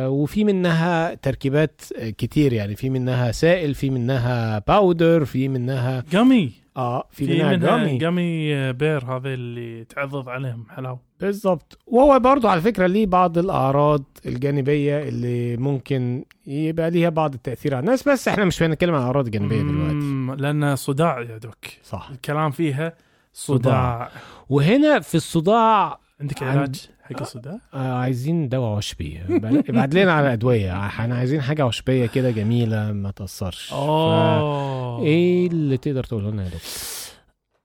[0.09, 6.53] وفي منها تركيبات آه، كتير يعني في منها سائل في منها powder في منها gummy
[6.77, 8.05] آه في, في منها, منها gummy.
[8.07, 14.03] gummy bear هذا اللي تعضض عليهم حلاوه بالظبط وهو برضو على فكرة ليه بعض الأعراض
[14.27, 19.25] الجانبية اللي ممكن يبقى ليها بعض التأثير على الناس بس إحنا مش هنتكلم عن الاعراض
[19.25, 20.43] الجانبيه دلوقتي.
[20.43, 21.57] لأن صداع يا دوك.
[21.85, 22.11] صح.
[22.13, 22.95] الكلام فيها
[23.33, 23.59] صداع.
[23.59, 24.11] صداع.
[24.51, 26.77] وهنا في الصداع عندك عند-
[27.15, 29.21] حق الصداع؟ آه عايزين دواء عشبي
[29.69, 30.87] ابعد لنا على أدوية.
[30.87, 33.73] إحنا عايزين حاجة عشبيه كده جميلة ما تأثرش.
[33.73, 36.71] اوه إيه اللي تقدر تقوله لنا يا دكتور؟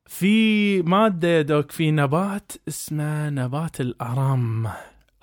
[0.06, 4.68] في مادة يا doc في نبات اسمه نبات الأرام.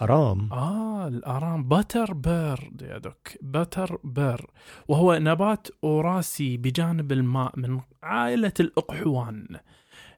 [0.02, 1.68] أرام؟ آه الأرام.
[1.68, 3.28] butterbur يا doc.
[3.42, 4.46] butterbur
[4.88, 9.46] وهو نبات وراثي بجانب الماء من عائلة الأقحوان.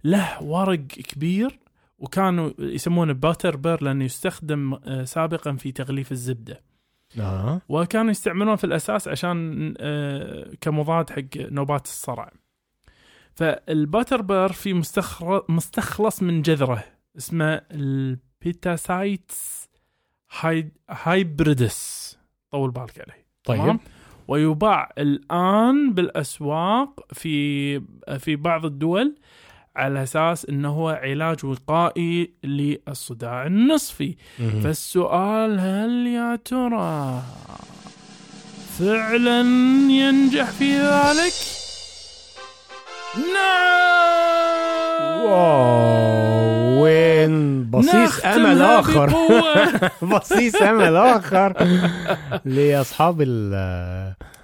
[0.05, 1.59] له ورق كبير
[1.99, 6.63] وكانوا يسمونه butterbur لأنه يستخدم آه، سابقا في تغليف الزبدة.
[7.21, 7.61] آه.
[7.69, 12.33] وكانوا يستعملونه في الأساس عشان آه، كمضاد حق نوبات الصرع.
[13.35, 14.83] فال butterbur في
[15.49, 16.85] مستخلص من جذره
[17.17, 19.69] اسمه ال Petasites
[20.41, 22.19] hy- hybridus.
[22.51, 23.27] طول بالك عليه.
[23.45, 23.59] طيب.
[23.59, 23.81] تمام؟
[24.29, 27.81] ويباع الآن بالأسواق في
[28.19, 29.15] في بعض الدول.
[29.77, 34.17] على أساس إنه هو علاج وقائي للصداع النصفي.
[34.63, 37.23] فالسؤال هل يا ترى
[38.79, 39.41] فعلا
[39.91, 41.33] ينجح في ذلك؟
[43.35, 46.34] نعم واو
[47.71, 49.11] بصيص أمل آخر.
[50.03, 51.55] بصيص أمل آخر
[52.45, 53.55] لأصحاب ال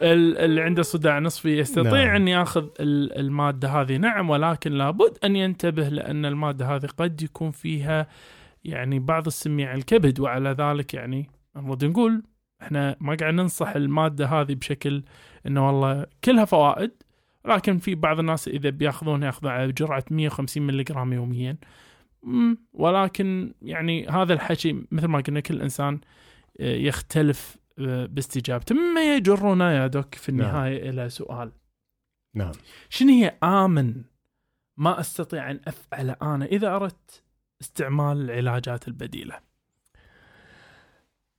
[0.02, 2.16] ال- اللي عنده صداع نصفي يستطيع نعم.
[2.16, 7.50] أن يأخذ ال- المادة هذه نعم ولكن لابد أن ينتبه لأن المادة هذه قد يكون
[7.50, 8.06] فيها
[8.64, 12.22] يعني بعض السمية على الكبد وعلى ذلك يعني نرد نقول
[12.62, 15.02] إحنا ما قاعد ننصح المادة هذه بشكل
[15.46, 16.90] إنه والله كلها فوائد
[17.44, 21.56] ولكن في بعض الناس إذا بيأخذونها ياخذون على جرعة 150 ملغ يوميا
[22.72, 26.00] ولكن يعني هذا الحكي مثل ما قلنا كل إنسان
[26.60, 28.74] آه، يختلف آه، باستجابته.
[28.74, 30.40] مما يجرنا يا دوك في نعم.
[30.40, 31.52] النهاية إلى سؤال.
[32.36, 32.52] نعم.
[32.88, 34.02] شنو هي آمن؟
[34.76, 37.24] ما أستطيع أن افعله أنا إذا أردت
[37.60, 39.49] استعمال العلاجات البديلة.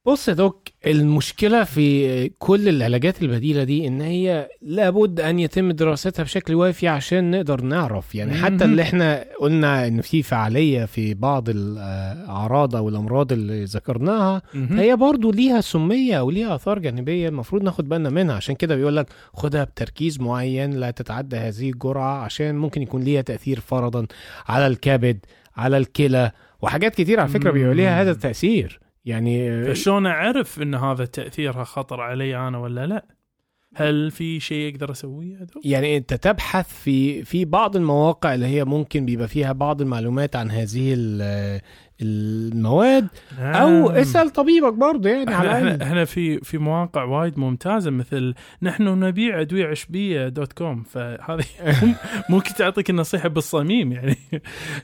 [0.05, 6.23] بص يا دوك المشكلة في كل العلاجات البديلة دي إن هي لابد أن يتم دراستها
[6.23, 8.65] بشكل وافي عشان نقدر نعرف يعني حتى.
[8.65, 14.41] اللي إحنا قلنا إن في فعالية في بعض الاعراض أو الأمراض اللي ذكرناها.
[14.79, 18.95] هي برضو ليها سمية أو ليها آثار جانبية المفروض ناخد بالنا منها عشان كده بيقول
[18.95, 24.07] لك خدها بتركيز معين لا تتعدى هذه الجرعة عشان ممكن يكون ليها تأثير فرضا
[24.47, 25.19] على الكبد
[25.57, 31.05] على الكلى وحاجات كتير على فكرة بيبقى ليها هذا التأثير يعني فشلون أعرف إن هذا
[31.05, 33.05] تأثيرها خطر علي أنا ولا لا؟
[33.75, 39.05] هل في شيء أقدر أسويه؟ يعني أنت تبحث في في بعض المواقع اللي هي ممكن
[39.05, 41.61] بيبقى فيها بعض المعلومات عن هذه ال-
[42.01, 43.07] المواد
[43.39, 43.97] أو نعم.
[43.97, 49.41] اسأل طبيبك برضه يعني على إحنا إحنا, في في مواقع وايد ممتازة مثل نحن نبيع
[49.41, 51.43] أدوية عشبية دوت كوم فهذه
[52.29, 54.15] ممكن تعطيك النصيحة بالصميم يعني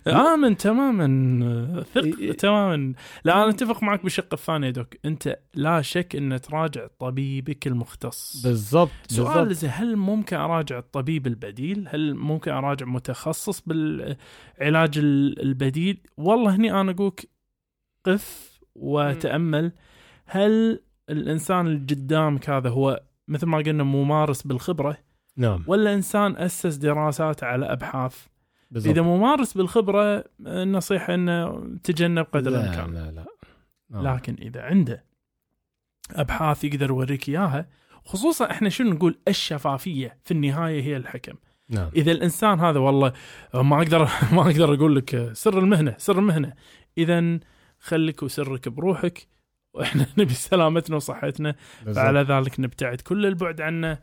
[0.08, 2.94] امن تماما ثق تماما
[3.26, 8.90] لا أنا أتفق معك بالشق الثاني دوك أنت لا شك أن تراجع طبيبك المختص بالظبط
[9.08, 9.52] سؤال بالظبط.
[9.62, 16.82] زي هل ممكن أراجع الطبيب البديل؟ هل ممكن أراجع متخصص بالعلاج ال- البديل؟ والله هني
[16.82, 17.30] أنا اقولك
[18.04, 19.72] قف وتأمل.
[20.26, 24.98] هل الإنسان اللي قدامك هذا هو مثل ما قلنا ممارس بالخبرة؟
[25.38, 25.64] نعم.
[25.68, 28.26] ولا إنسان أسس دراسات على أبحاث؟
[28.72, 32.94] بالظبط إذا ممارس بالخبرة النصيحة إنه تجنب قدر لا الإمكان.
[32.94, 33.26] لا لا.
[33.94, 34.16] آه.
[34.16, 35.04] لكن إذا عنده
[36.12, 37.70] أبحاث يقدر يوريك إياها
[38.06, 41.34] خصوصا إحنا شنو نقول الشفافية في النهاية هي الحكم.
[41.70, 41.90] نعم.
[41.96, 43.14] إذا الإنسان هذا والله
[43.54, 44.00] ما أقدر
[44.36, 46.54] ما أقدر أقول لك سر المهنة سر المهنة.
[46.98, 47.40] إذا
[47.80, 49.28] خليك وسرك بروحك
[49.74, 51.56] وإحنا نبي سلامتنا وصحتنا.
[51.96, 53.98] فعلى ذلك نبتعد كل البعد عنه.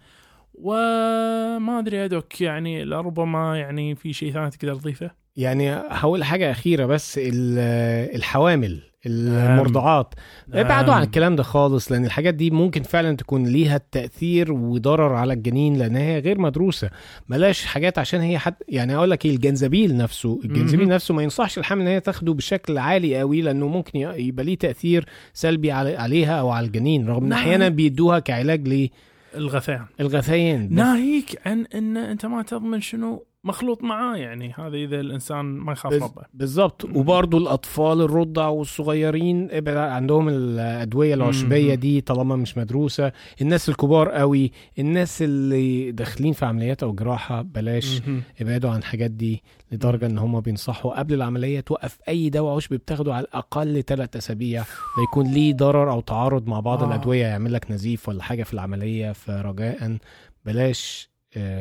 [0.55, 6.50] وما أدري يا دوك يعني لربما يعني في شيء ثاني تقدر تضيفه؟ يعني هقول حاجة
[6.50, 8.83] أخيرة بس ال- الحوامل.
[9.06, 10.14] المرضعات.
[10.52, 11.06] ابعدوا عن نعم.
[11.06, 15.96] الكلام ده خالص لأن الحاجات دي ممكن فعلا تكون ليها تأثير وضرر على الجنين لأن
[15.96, 16.90] هي غير مدروسة.
[17.28, 20.40] بلاش حاجات عشان هي حد يعني أقول لك إيه الجنزبيل نفسه.
[20.44, 20.88] الجنزبيل.
[20.88, 25.06] نفسه ما ينصحش الحمل إن هي تاخده بشكل عالي قوي لأنه ممكن يبقى ليه تأثير
[25.32, 27.06] سلبي علي- عليها أو على الجنين.
[27.08, 27.38] رغم إن نعم.
[27.38, 28.88] أحيانا بيدوها كعلاج
[29.36, 29.84] الغثيان.
[30.00, 35.44] للغثيان بس- ناهيك عن إن أنت ما تضمن شنو مخلوط معاه يعني هذا إذا الإنسان
[35.44, 41.74] ما يخاف ربه بالظبط وبرضه الأطفال الرضع والصغيرين ابعد عندهم الأدوية العشبية.
[41.74, 48.02] دي طالما مش مدروسة الناس الكبار قوي الناس اللي داخلين في عمليات أو جراحة بلاش.
[48.40, 53.14] ابعدوا عن الحاجات دي لدرجة إن هم بينصحوا قبل العملية توقف أي دواء عشبي بتاخده
[53.14, 56.87] على الأقل ثلاث أسابيع لا يكون ليه ضرر أو تعارض مع بعض آه.
[56.87, 59.98] الأدوية يعمل لك نزيف ولا حاجة في العملية فرجاء
[60.44, 61.13] بلاش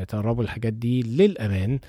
[0.07, 1.79] تقربوا الحاجات دي للأمان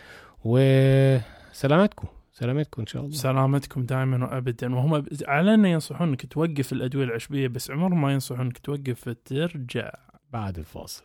[0.44, 3.14] وسلامتكم سلامتكم إن شاء الله.
[3.14, 4.74] سلامتكم دائما وابدا.
[4.74, 9.90] وهم على انه ينصحون انك توقف الأدوية العشبية بس عمرهم ما ينصحون انك توقف ترجع
[10.32, 11.04] بعد الفاصل.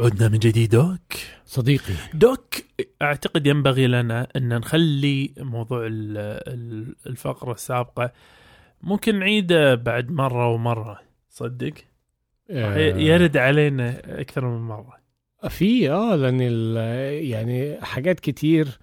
[0.00, 1.00] عدنا من جديد دوك.
[1.46, 1.94] صديقي.
[2.14, 2.54] دوك
[3.02, 6.16] أعتقد ينبغي لنا أن نخلي موضوع ال-
[6.48, 8.12] ال- الفقرة السابقة.
[8.82, 11.72] ممكن نعيده بعد مرة ومرة صدق؟
[12.50, 15.00] آه، يرد علينا أكثر من مرة.
[15.48, 16.76] في آه لأن ال-
[17.24, 18.78] يعني حاجات كتير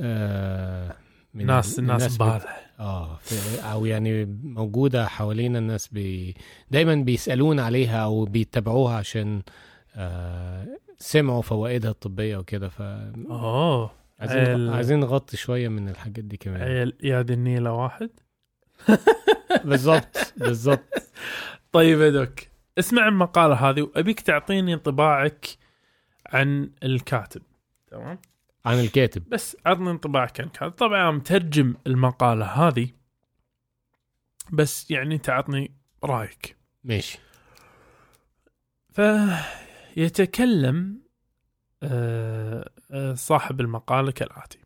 [0.00, 0.92] آه
[1.34, 6.34] من ناس الناس بالها آه في- أو يعني موجودة حوالينا الناس بي
[6.70, 9.42] دايما بيسألون عليها أو بيتبعوها عشان آه
[10.98, 16.92] سمعوا فوائدها الطبية وكده ف اوه عايزين ال- عايزين نغطي شوية من الحاجات دي كمان.
[17.02, 18.10] يا ذي النيلة واحد.
[19.64, 20.84] بالظبط بالظبط
[21.72, 22.34] طيب يا دوك
[22.78, 25.46] اسمع المقالة هذه وأبيك تعطيني انطباعك
[26.26, 27.42] عن الكاتب.
[27.90, 28.18] تمام؟
[28.64, 29.28] عن الكاتب.
[29.28, 30.70] بس عطني انطباعك عن الكاتب.
[30.72, 32.88] طبعا مترجم المقالة هذه
[34.52, 35.70] بس يعني انت عطني
[36.04, 36.56] رأيك.
[36.84, 37.18] ماشي.
[38.92, 39.65] فيتكلم
[41.82, 44.58] آه، آه، صاحب المقالة كالآتي.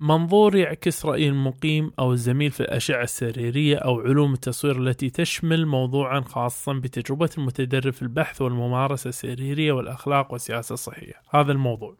[0.00, 6.20] منظور يعكس رأي المقيم أو الزميل في الأشعة السريرية أو علوم التصوير التي تشمل موضوعا
[6.20, 11.14] خاصا بتجربة المتدرب في البحث والممارسة السريرية والأخلاق والسياسة الصحية.
[11.30, 11.96] هذا الموضوع.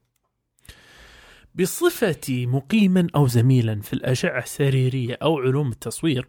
[1.55, 6.27] بصفتي مقيما أو زميلا في الأشعة السريرية أو علوم التصوير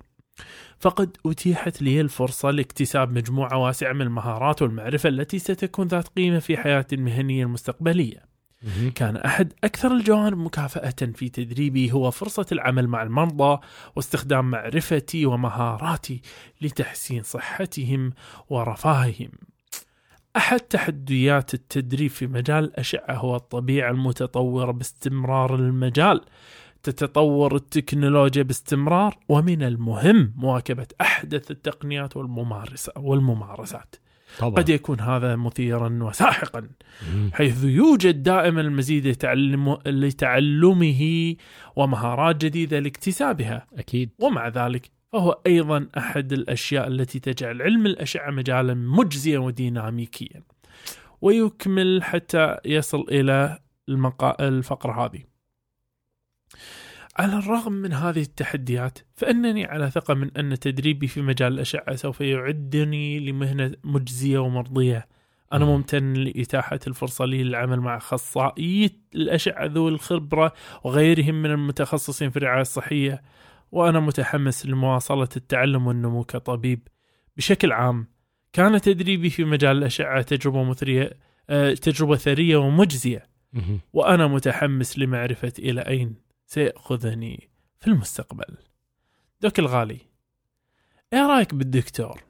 [0.79, 6.57] فقد أتيحت لي الفرصة لاكتساب مجموعة واسعة من المهارات والمعرفة التي ستكون ذات قيمة في
[6.57, 8.31] حياتي المهنية المستقبلية.
[8.95, 13.59] كان أحد أكثر الجوانب مكافأة في تدريبي هو فرصة العمل مع المرضى
[13.95, 16.21] واستخدام معرفتي ومهاراتي
[16.61, 18.13] لتحسين صحتهم
[18.49, 19.31] ورفاههم.
[20.37, 26.21] أحد تحديات التدريب في مجال الأشعة هو الطبيعة المتطورة باستمرار المجال.
[26.83, 33.95] تتطور التكنولوجيا باستمرار ومن المهم مواكبة أحدث التقنيات والممارسة والممارسات.
[34.39, 34.55] طبعا.
[34.55, 36.69] قد يكون هذا مثيرا وساحقا
[37.07, 37.31] مهم.
[37.33, 41.35] حيث يوجد دائما المزيد لتعلم لتعلمه
[41.75, 43.67] ومهارات جديدة لاكتسابها.
[43.77, 44.09] أكيد.
[44.19, 50.43] ومع ذلك فهو أيضا أحد الأشياء التي تجعل علم الأشعة مجالا مجزيا وديناميكيا.
[51.21, 54.47] ويكمل حتى يصل إلى المقا...
[54.47, 55.30] الفقرة هذه.
[57.17, 62.21] على الرغم من هذه التحديات فإنني على ثقة من أن تدريبي في مجال الأشعة سوف
[62.21, 65.07] يعدني لمهنة مجزية ومرضية
[65.53, 65.71] أنا مم.
[65.71, 72.61] ممتن لإتاحة الفرصة لي للعمل مع أخصائي الأشعة ذوي الخبرة وغيرهم من المتخصصين في الرعاية
[72.61, 73.21] الصحية
[73.71, 76.87] وأنا متحمس لمواصلة التعلم والنمو كطبيب
[77.37, 78.07] بشكل عام
[78.53, 81.17] كان تدريبي في مجال الأشعة تجربة مثرية
[81.49, 83.23] آه، تجربة ثرية ومجزية.
[83.93, 86.15] وأنا متحمس لمعرفة إلى أين
[86.51, 88.57] سيأخذني في المستقبل.
[89.41, 89.97] دوك الغالي
[91.13, 92.23] إيه رأيك بالدكتور؟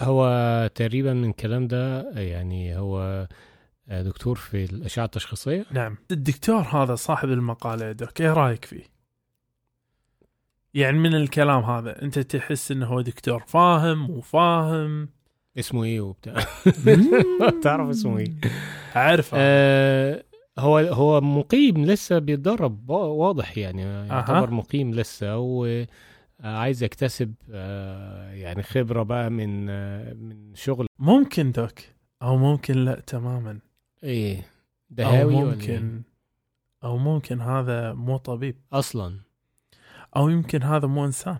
[0.00, 3.28] هو تقريبا من الكلام ده يعني هو
[3.88, 5.96] دكتور في الأشعة التشخيصية؟ نعم.
[6.10, 8.84] الدكتور هذا صاحب المقالة يا دوك إيه رأيك فيه؟
[10.74, 15.08] يعني من الكلام هذا أنت تحس إنه هو دكتور فاهم وفاهم؟
[15.58, 16.34] اسمه إيه وبتاع؟
[17.62, 18.34] تعرف اسمه إيه؟
[18.94, 20.24] عارفه آه
[20.58, 28.62] هو هو مقيم لسه بيتدرب وا- واضح يعني يعتبر مقيم لسه وعايز يكتسب آه يعني
[28.62, 30.86] خبرة بقى من آه من شغل.
[30.98, 31.72] ممكن دوك؟
[32.22, 33.58] أو ممكن لا تماما؟
[34.04, 34.42] إيه أو
[34.90, 36.02] دهاوي ولا إيه؟ ممكن
[36.84, 38.56] أو ممكن هذا مو طبيب.
[38.72, 39.20] أصلا.
[40.16, 41.38] أو يمكن هذا مو إنسان.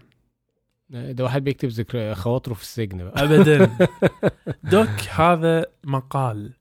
[0.90, 3.24] ده واحد بيكتب ذكر خواطره في السجن بقى.
[3.24, 3.70] ابدا.
[4.72, 6.52] دوك هذا مقال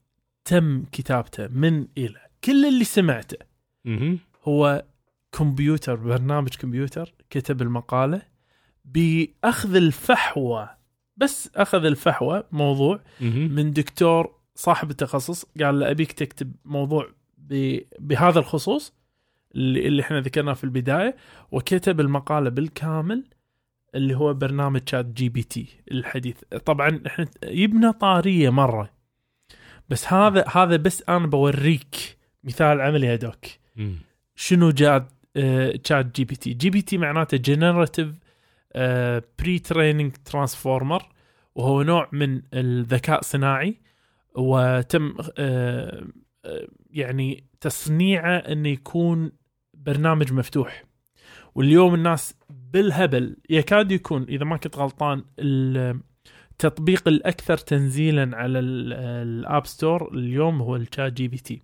[0.44, 3.36] تم كتابته من إلى كل اللي سمعته.
[4.44, 4.84] هو
[5.32, 8.22] كمبيوتر برنامج كمبيوتر كتب المقالة
[8.84, 10.68] بأخذ الفحوى
[11.16, 13.00] بس أخذ الفحوى موضوع.
[13.48, 17.08] من دكتور صاحب التخصص قال له أبيك تكتب موضوع
[17.98, 18.92] بهذا الخصوص
[19.54, 21.16] اللي, اللي إحنا ذكرناه في البداية
[21.52, 23.24] وكتب المقالة بالكامل
[23.94, 28.90] اللي هو برنامج ChatGPT الحديث طبعا إحنا يبنا طاريه مرة
[29.88, 32.15] بس هذا هذا بس أنا بوريك
[32.46, 33.44] مثال عملي يا doc
[33.76, 33.94] مم.
[34.36, 35.06] شنو جاد
[35.84, 38.08] تشات GPT؟ جي بي تي معناته generative
[39.38, 41.02] pre-training transformer
[41.54, 43.80] وهو نوع من الذكاء الصناعي
[44.34, 46.04] وتم آه،
[46.44, 49.32] آه، يعني تصنيعه إنه يكون
[49.74, 50.84] برنامج مفتوح.
[51.54, 58.92] واليوم الناس بالهبل يكاد يكون إذا ما كنت غلطان التطبيق الأكثر تنزيلا على ال-
[59.28, 61.62] App Store اليوم هو ال ChatGPT.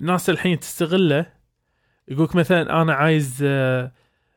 [0.00, 1.26] الناس الحين تستغله
[2.08, 3.92] يقولك مثلا أنا عايز آه،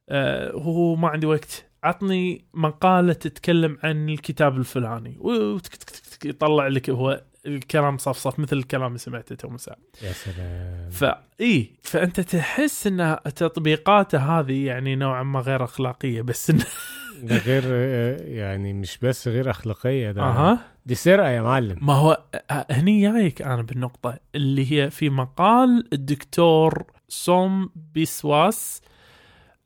[0.10, 5.18] آه، هو ما عندي وقت عطني مقالة تتكلم عن الكتاب الفلاني.
[5.20, 9.80] وتك- تك- تك- تك- يطلع لك هو الكلام صفصف مثل الكلام اللي سمعته تو مساء
[10.02, 10.90] يا سلام.
[10.90, 16.60] فاي فأنت تحس إن تطبيقاته هذه يعني نوعا ما غير أخلاقية بس إن...
[17.23, 17.63] ده غير
[18.28, 20.60] يعني مش بس غير أخلاقية ده أها.
[20.86, 21.78] دي سرقة يا معلم.
[21.82, 22.23] ما هو
[22.71, 28.82] هني جايك أنا بالنقطة اللي هي في مقال الدكتور سوم بيسواس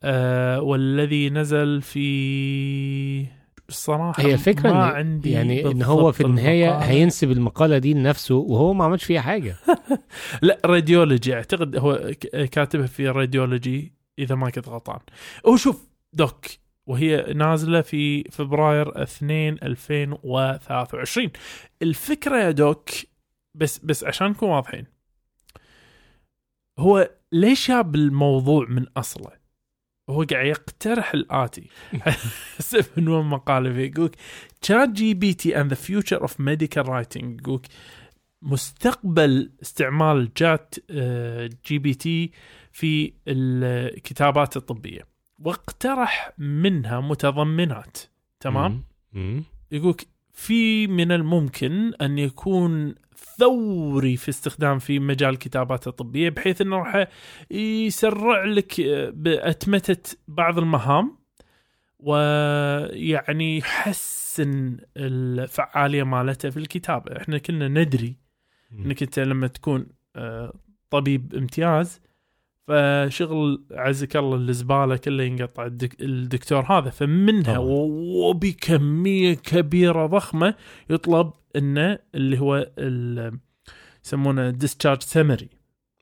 [0.04, 3.26] آه والذي نزل في
[3.70, 6.92] الصراحه هي الفكرة ما إن عندي يعني إن هو في النهاية المقالة.
[6.92, 9.56] هينسب المقالة دي لنفسه وهو ما عملش فيها حاجة.
[10.42, 12.12] لا Radiology أعتقد هو
[12.52, 15.00] كاتبها في Radiology إذا ما كنت غلطان
[15.48, 16.46] هو شوف doc
[16.90, 21.30] وهي نازلة في فبراير 2 2023
[21.82, 22.90] الفكرة يا doc
[23.56, 24.86] بس بس عشان نكون واضحين
[26.80, 29.32] هو ليش جاب الموضوع من أصله؟
[30.10, 31.70] هو قاعد يقترح الآتي.
[32.58, 34.16] حسب عنوان مقالة فيه؟ يقولك
[34.62, 37.68] ChatGPT and the future of medical writing يقولك
[38.42, 42.32] مستقبل استعمال ChatGPT
[42.72, 45.19] في الكتابات الطبية.
[45.40, 47.98] واقترح منها متضمنات
[48.40, 48.84] تمام.
[49.72, 52.96] يقولك في من الممكن أن يكون
[53.38, 57.08] ثوري في استخدام في مجال الكتابات الطبية بحيث إنه راح
[57.52, 58.82] يسرع لك
[59.14, 61.18] بأتمتة بعض المهام
[62.00, 67.18] ويعني يحسن الفعالية مالته في الكتابة.
[67.18, 68.16] إحنا كنا ندري
[68.86, 70.54] إنك أنت لما تكون آه،
[70.90, 72.02] طبيب امتياز
[72.70, 77.58] فشغل عزك الله الزبالة كله ينقطع الدك الدكتور هذا فمنها.
[77.58, 80.56] وبكمية كبيرة ضخمة
[80.90, 82.70] يطلب إنه اللي هو
[84.06, 85.50] يسمونه discharge summary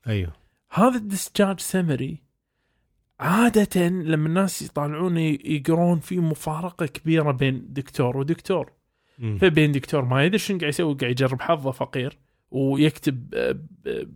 [0.08, 0.32] أيوه
[0.70, 2.22] هذا ال discharge summary
[3.20, 8.72] عادة لما الناس يطالعون يقرون في مفارقة كبيرة بين دكتور ودكتور
[9.18, 9.38] مم.
[9.38, 12.18] فبين دكتور ما يدري شنو قاعد يسوي قاعد يجرب حظه فقير
[12.50, 14.08] ويكتب آه، ب-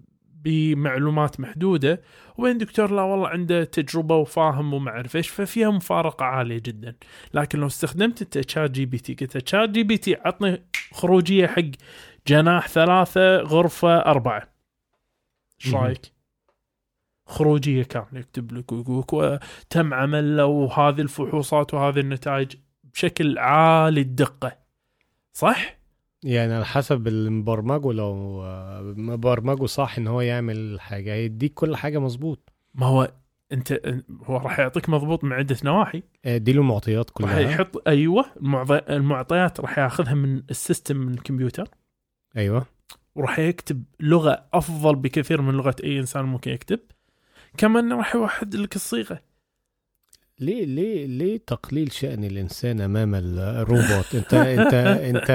[0.44, 2.02] بمعلومات محدودة
[2.38, 6.94] وبين دكتور لا والله عنده تجربة وفاهم وما اعرف إيش ففيها مفارقة عالية جدا
[7.34, 10.62] لكن لو استخدمت انت ChatGPT قلت ChatGPT عطني
[10.92, 11.62] خروجية حق
[12.26, 14.48] جناح ثلاثة غرفة أربعة
[15.64, 15.74] إيش.
[15.74, 16.12] رأيك؟
[17.26, 24.58] خروجية كاملة يكتب لك ويقول لك وتم عمله وهذه الفحوصات وهذه النتائج بشكل عالي الدقة
[25.32, 25.81] صح؟
[26.24, 28.42] يعني على حسب المبرمجه لو
[28.96, 32.52] مبرمجه صح إن هو يعمل حاجة هيديك كل حاجة مظبوط.
[32.74, 33.12] ما هو
[33.52, 33.80] أنت
[34.24, 36.02] هو راح يعطيك مضبوط من عدة نواحي.
[36.24, 38.24] ادي له المعطيات راح كلها يحط أيوه
[38.90, 41.68] المعطيات راح ياخذها من ال system من الكمبيوتر.
[42.36, 42.66] أيوه.
[43.14, 46.80] وراح يكتب لغة أفضل بكثير من لغة أي إنسان ممكن يكتب.
[47.56, 49.20] كمان راح يوحد لك الصيغة.
[50.42, 55.30] ليه ليه ليه تقليل شأن الإنسان أمام الروبوت؟ أنت أنت أنت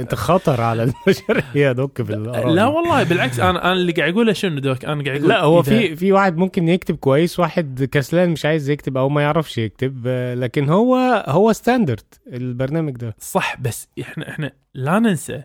[0.00, 2.66] أنت خطر على البشرية يا doc بالآراء لا.
[2.66, 5.96] والله بالعكس أنا أنا اللي قاعد اقوله شنو doc أنا قاعد أقول لا هو في
[5.96, 10.68] في واحد ممكن يكتب كويس واحد كسلان مش عايز يكتب أو ما يعرفش يكتب لكن
[10.68, 15.42] هو هو ستاندرد البرنامج ده صح بس إحنا إحنا لا ننسى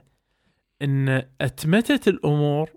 [0.82, 2.70] إن اتمته الأمور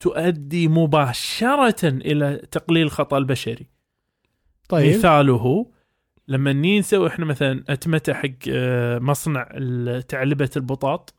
[0.00, 3.66] تؤدي مباشرة إلى تقليل الخطا البشري
[4.70, 4.96] طيب.
[4.96, 5.66] مثاله
[6.28, 9.48] لما نيجي نسوي إحنا مثلا اتمته حق آه، مصنع
[10.08, 11.14] تعلبة البطاط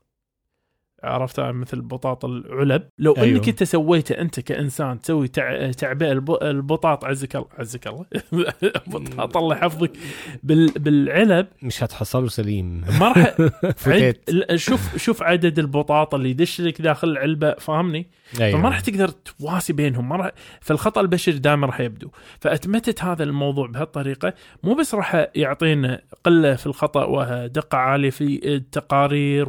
[1.04, 2.82] عرفتها مثل بطاط العلب.
[2.98, 3.36] لو أيوه.
[3.36, 5.70] أنك انت سويته أنت كإنسان تسوي تع...
[5.70, 6.30] تعبئه الب...
[6.42, 8.06] البطاط عزك الله عزك الله.
[8.86, 9.92] بطاط الله يحفظك
[10.42, 10.68] بال...
[10.68, 11.46] بالعلب.
[11.62, 12.84] مش هتحصله سليم.
[13.00, 13.34] ما راح
[13.86, 14.16] عد...
[14.54, 18.06] شوف شوف عدد البطاط اللي يدش لك داخل العلبة فاهمني؟
[18.40, 18.58] أيوه.
[18.58, 20.08] فما راح تقدر تواسي بينهم.
[20.08, 20.30] ما راح
[20.60, 22.08] فالخطأ البشري دائما راح يبدو.
[22.40, 24.34] فأتمتت هذا الموضوع بهالطريقة.
[24.62, 29.48] مو بس راح يعطينا قلة في الخطأ ودقة عالية في التقارير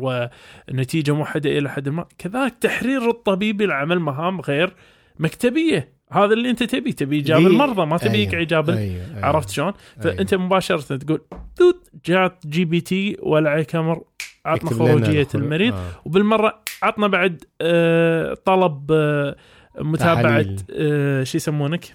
[0.70, 4.74] ونتيجة موحده إلى حد ما كذلك تحرير الطبيب لعمل مهام غير
[5.20, 8.34] مكتبية هذا اللي أنت تبي تبي إيجاب المرضى ما تبي أيوه.
[8.34, 8.82] إيجاب أيوه.
[8.82, 9.26] أيوه.
[9.26, 9.74] عرفت شلون؟
[10.06, 10.16] أيوه.
[10.16, 11.22] فأنت مباشرة تقول
[11.56, 14.04] توت جات جي بي تي ولا عليك أمر
[14.46, 15.28] عطنا خروجية.
[15.36, 15.92] المريض آه.
[16.06, 19.36] وبالمرة عطنا بعد آه، طلب آه،
[19.80, 20.46] متابعة.
[20.72, 21.86] آه، شو يسمونك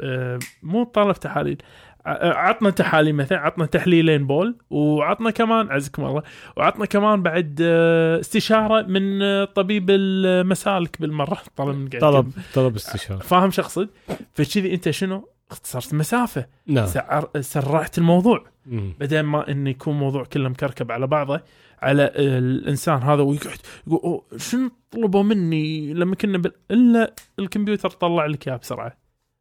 [0.00, 1.62] آه، مو طلب تحاليل
[2.06, 6.22] عطنا تحاليل مثلا عطنا تحليلين بول وعطنا كمان عزكم الله
[6.56, 12.32] وعطنا كمان بعد آه، استشارة من آه، طبيب المسالك بالمرة طلب من طلب.
[12.54, 13.88] طلب استشارة فاهم شو اقصد؟
[14.34, 16.86] فكذي أنت شنو؟ اختصرت مسافة نعم
[17.40, 18.94] سرعت الموضوع مم.
[19.00, 21.40] بدل ما انه يكون موضوع كله مكركب على بعضه
[21.82, 26.52] على الإنسان هذا ويقعد يقول شنو طلبوا مني لما كنا بال...
[26.70, 28.96] إلا الكمبيوتر طلع لك إياه بسرعة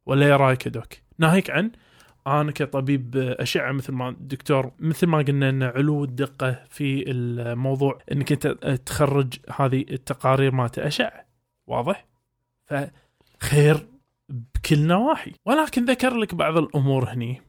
[0.06, 1.72] ولا يا رايك يا دوك ناهيك عن
[2.28, 8.32] أنا كطبيب اشعه مثل ما الدكتور مثل ما قلنا ان علو الدقه في الموضوع انك
[8.32, 8.48] انت
[8.86, 11.26] تخرج هذه التقارير مالت اشعه.
[11.68, 12.06] واضح؟
[12.66, 13.88] فخير
[14.30, 15.32] بكل نواحي.
[15.46, 17.42] ولكن ذكر لك بعض الأمور هني.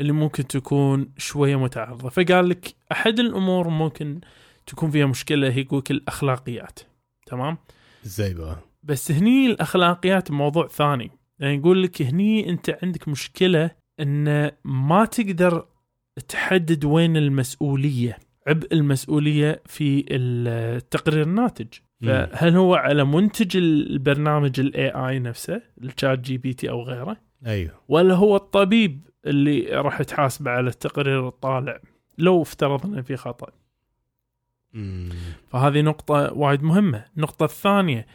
[0.00, 2.08] اللي ممكن تكون شوية متعارضة.
[2.08, 4.20] فقال لك أحد الأمور ممكن
[4.66, 6.78] تكون فيها مشكلة هي يقول الأخلاقيات.
[7.26, 7.58] تمام؟
[8.06, 11.10] إزاي بقى؟ بس هني الأخلاقيات موضوع ثاني.
[11.42, 13.70] يعني يقول لك هني أنت عندك مشكلة
[14.00, 15.66] إن ما تقدر
[16.28, 21.66] تحدد وين المسؤولية عبء المسؤولية في التقرير الناتج.
[22.02, 27.16] فهل هو على منتج البرنامج ال AI نفسه ال ChatGPT أو غيره؟
[27.46, 27.72] أيوه.
[27.88, 31.80] ولا هو الطبيب اللي راح تحاسبه على التقرير الطالع
[32.18, 33.52] لو افترضنا في خطأ؟
[34.72, 35.08] مم.
[35.48, 37.04] فهذه نقطة وايد مهمة.
[37.16, 38.06] النقطة الثانية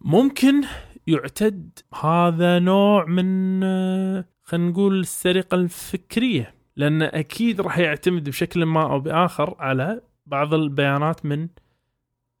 [0.00, 0.62] ممكن
[1.06, 8.82] يعتد هذا نوع من آه، خلينا نقول السرقة الفكرية لأن أكيد راح يعتمد بشكل ما
[8.82, 11.48] أو بآخر على بعض البيانات من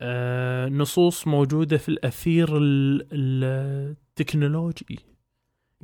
[0.00, 4.98] آه، نصوص موجودة في الأثير ال- التكنولوجي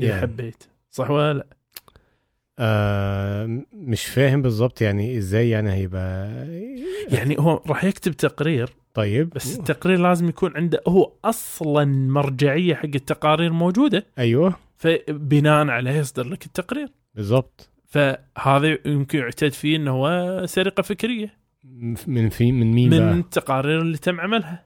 [0.01, 0.20] إذا يعني.
[0.20, 1.47] حبيت صح ولا لا؟
[2.59, 6.28] آه مش فاهم بالظبط يعني إزاي يعني هيبقى
[7.09, 9.30] يعني هو راح يكتب تقرير طيب.
[9.30, 14.07] بس التقرير لازم يكون عنده هو أصلا مرجعية حق التقارير موجودة.
[14.18, 14.55] أيوه.
[14.76, 16.88] فبناء عليه يصدر لك التقرير.
[17.14, 21.34] بالظبط فهذا يمكن يعتد فيه إنه هو سرقة فكرية.
[22.07, 24.64] من في من مين من بقى؟ التقارير اللي تم عملها.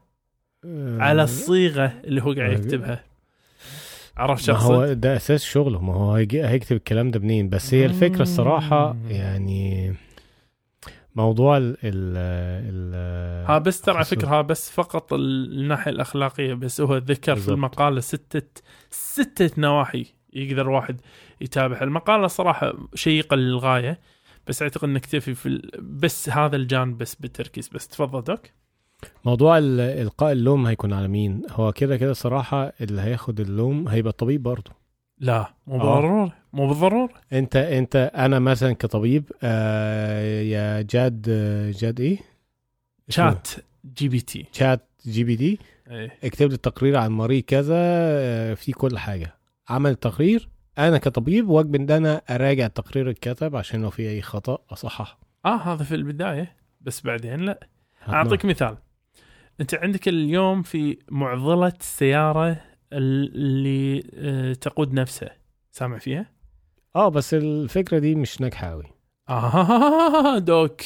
[0.65, 2.55] آه، على الصيغة اللي هو قاعد آه.
[2.55, 3.05] يكتبها.
[4.17, 5.81] عرفت شخص؟ هو ده أساس شغله.
[5.81, 8.97] ما هو هيكتب الكلام ده منين؟ بس هي الفكرة الصراحة.
[9.09, 9.95] يعني
[11.17, 12.17] موضوع ال ال
[12.69, 12.95] ال
[13.51, 17.41] ها بس ترى على فكرة ها بس فقط ال- الناحية الأخلاقية بس هو ذكر في
[17.41, 17.51] بالضبط.
[17.55, 21.01] المقالة ستة ستة نواحي يقدر واحد
[21.41, 24.01] يتابع المقالة صراحة شيقة للغاية
[24.47, 25.71] بس أعتقد نكتفي في ال...
[25.83, 27.69] بس هذا الجانب بس بالتركيز.
[27.69, 28.41] بس تفضل دوك.
[29.25, 34.11] موضوع ال- إلقاء اللوم هيكون على مين؟ هو كده كده صراحة اللي هياخد اللوم هيبقى
[34.11, 34.71] الطبيب برضه.
[35.19, 36.33] لا مو آه.
[36.55, 37.09] مو بالضرورة.
[37.33, 42.19] انت انت أنا مثلا كطبيب آه يا جاد آه، جاد إيه؟
[43.09, 43.49] شات
[43.97, 44.47] جي بي تي.
[44.53, 45.59] شات جي بي دي
[45.91, 46.19] إيه.
[46.25, 49.35] اكتب لي التقرير عن مريض كذا آه، في كل حاجة.
[49.69, 50.49] عمل التقرير
[50.79, 55.57] أنا كطبيب واجب إن أنا أراجع التقرير الكتب عشان لو في أي خطأ اصححه آه
[55.57, 57.69] هذا في البداية بس بعدين لا.
[58.09, 58.77] أعطيك مثال.
[59.61, 62.61] أنت عندك اليوم في معضلة السيارة
[62.93, 65.31] اللي آه، تقود نفسها.
[65.73, 66.34] سامع فيها؟
[66.97, 68.85] آه بس الفكرة دي مش ناجحة قوي
[69.29, 70.81] آه دوك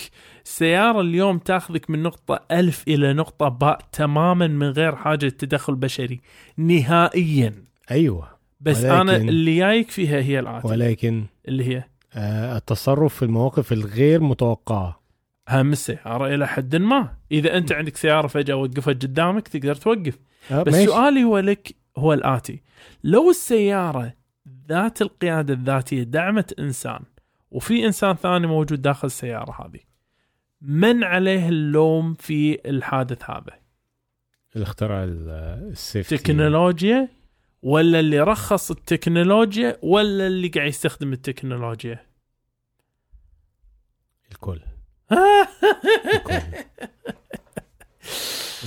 [0.44, 6.20] السيارة اليوم تاخذك من نقطة ألف إلى نقطة باء تماما من غير حاجة تدخل بشري
[6.56, 7.54] نهائيا.
[7.90, 8.28] أيوه.
[8.60, 11.84] بس ولكن- أنا اللي جايك فيها هي الآتي ولكن اللي هي؟
[12.14, 15.00] آه التصرف في المواقف الغير متوقعة.
[15.48, 17.14] أهم السيارة إلى حد ما.
[17.32, 20.18] إذا أنت عندك سيارة فجأة وقفت قدامك تقدر توقف.
[20.50, 20.86] آه بس ماشي.
[20.86, 22.62] سؤالي هو لك هو الآتي.
[23.04, 24.12] لو السيارة
[24.68, 27.00] ذات القيادة الذاتية دعمت إنسان
[27.50, 29.80] وفي إنسان ثاني موجود داخل السيارة هذه.
[30.60, 33.58] من عليه اللوم في الحادث هذا؟
[34.54, 35.28] اللي اخترع ال-
[35.72, 36.16] السيفتي.
[36.16, 37.08] تكنولوجيا
[37.62, 42.00] ولا اللي رخص التكنولوجيا ولا اللي قاعد يستخدم التكنولوجيا؟
[44.32, 44.60] الكل.
[46.14, 46.42] الكل.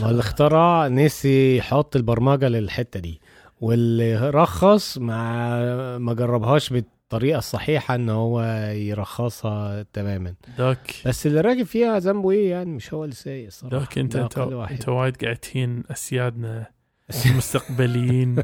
[0.02, 3.22] واللي اخترع نسي يحط البرمجة للحتة دي.
[3.62, 8.42] واللي رخص ما ما جربهاش بالطريقة الصحيحة إن هو
[8.74, 10.34] يرخصها تماما.
[10.58, 10.78] دوك.
[11.06, 13.78] بس اللي راكب فيها ذنبه إيه يعني؟ مش هو اللي سايق الصراحة.
[13.78, 14.38] دوك انت انت.
[14.38, 16.66] أنت وايد قاعد تهين أسيادنا
[17.26, 18.44] المستقبليين.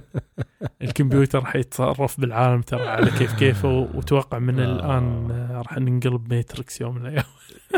[0.82, 4.65] الكمبيوتر حيتصرف بالعالم ترى على كيف كيفه وتوقع من آه.
[4.65, 7.24] الآن راح ننقلب ماتريكس يوم من الأيام.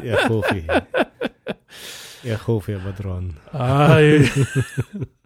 [0.03, 0.63] يا خوفي
[2.25, 3.31] يا خوفي يا بدران.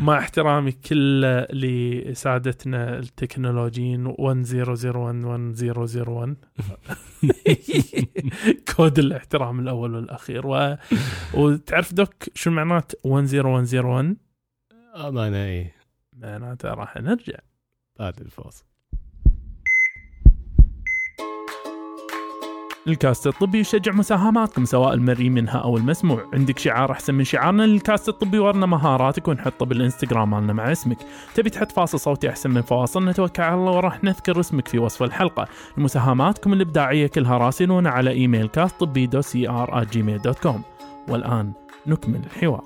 [0.00, 1.20] مع احترامي كل
[1.52, 6.36] لسادتنا التكنولوجيين 1001 1001
[8.76, 10.46] كود الاحترام الأول والأخير.
[10.46, 10.76] و...
[11.34, 14.16] وتعرف دوك شو معنات 10101
[14.96, 15.74] امانه إيه.
[16.12, 17.38] معناته راح نرجع.
[17.98, 18.64] بعد الفاصل.
[22.88, 26.30] الكاست الطبي يشجع مساهماتكم سواء المرئي منها أو المسموع.
[26.32, 30.98] عندك شعار أحسن من شعارنا للكاست الطبي ورنا مهاراتك ونحطه بالإنستغرام مالنا مع اسمك.
[31.34, 35.02] تبي تحط فاصل صوتي أحسن من فواصل نتوكل على الله وراح نذكر اسمك في وصف
[35.02, 35.48] الحلقة.
[35.76, 40.62] مساهماتكم الإبداعية كلها راسلونا على إيميل كاست طبي دو سي ار جيميل دوت كوم
[41.08, 41.52] والآن
[41.86, 42.64] نكمل الحوار.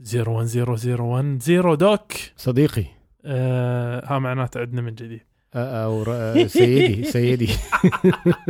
[0.00, 2.12] 01001 زيرو دوك.
[2.36, 2.84] صديقي.
[3.24, 5.33] آه ها معناته عندنا من جديد.
[5.56, 6.04] أو
[6.46, 7.48] سيدي سيدي.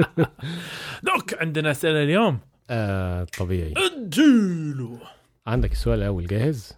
[1.07, 2.39] دوك عندنا اسئله اليوم.
[2.71, 3.75] آه طبيعي.
[3.77, 4.99] اديله
[5.47, 6.77] عندك السؤال الأول جاهز؟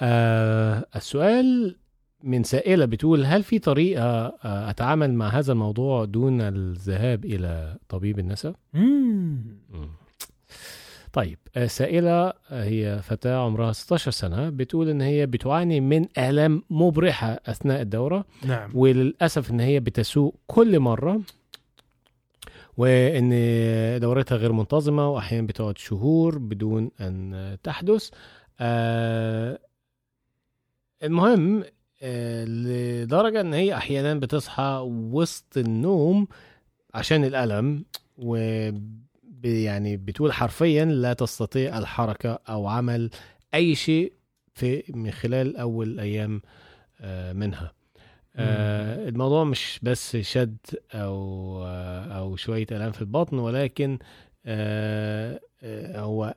[0.00, 1.76] آه السؤال
[2.22, 8.18] من سائلة بتقول هل في طريقة آه أتعامل مع هذا الموضوع دون الذهاب إلى طبيب
[8.18, 8.54] النساء؟
[11.14, 16.62] طيب آه، سائلة آه، هي فتاة عمرها 16 سنة بتقول إن هي بتعاني من آلام
[16.70, 18.70] مبرحة أثناء الدورة نعم.
[18.74, 21.20] وللأسف إن هي بتسوق كل مرة
[22.76, 23.30] وإن
[24.00, 28.10] دورتها غير منتظمة وأحيانا بتقعد شهور بدون أن تحدث.
[28.60, 29.58] آه
[31.02, 31.64] المهم
[32.02, 36.26] آه لدرجة إن هي أحيانا بتصحى وسط النوم
[36.94, 37.84] عشان الألم
[38.18, 38.36] و
[39.44, 43.10] يعني بتقول حرفيا لا تستطيع الحركة أو عمل
[43.54, 44.12] أي شيء
[44.54, 46.42] في من خلال أول أيام
[47.00, 47.72] آه منها.
[48.36, 50.56] آه الموضوع مش بس شد
[50.94, 51.18] أو
[51.66, 53.98] آه أو شوية ألام في البطن ولكن
[54.46, 55.40] آه
[55.96, 56.34] هو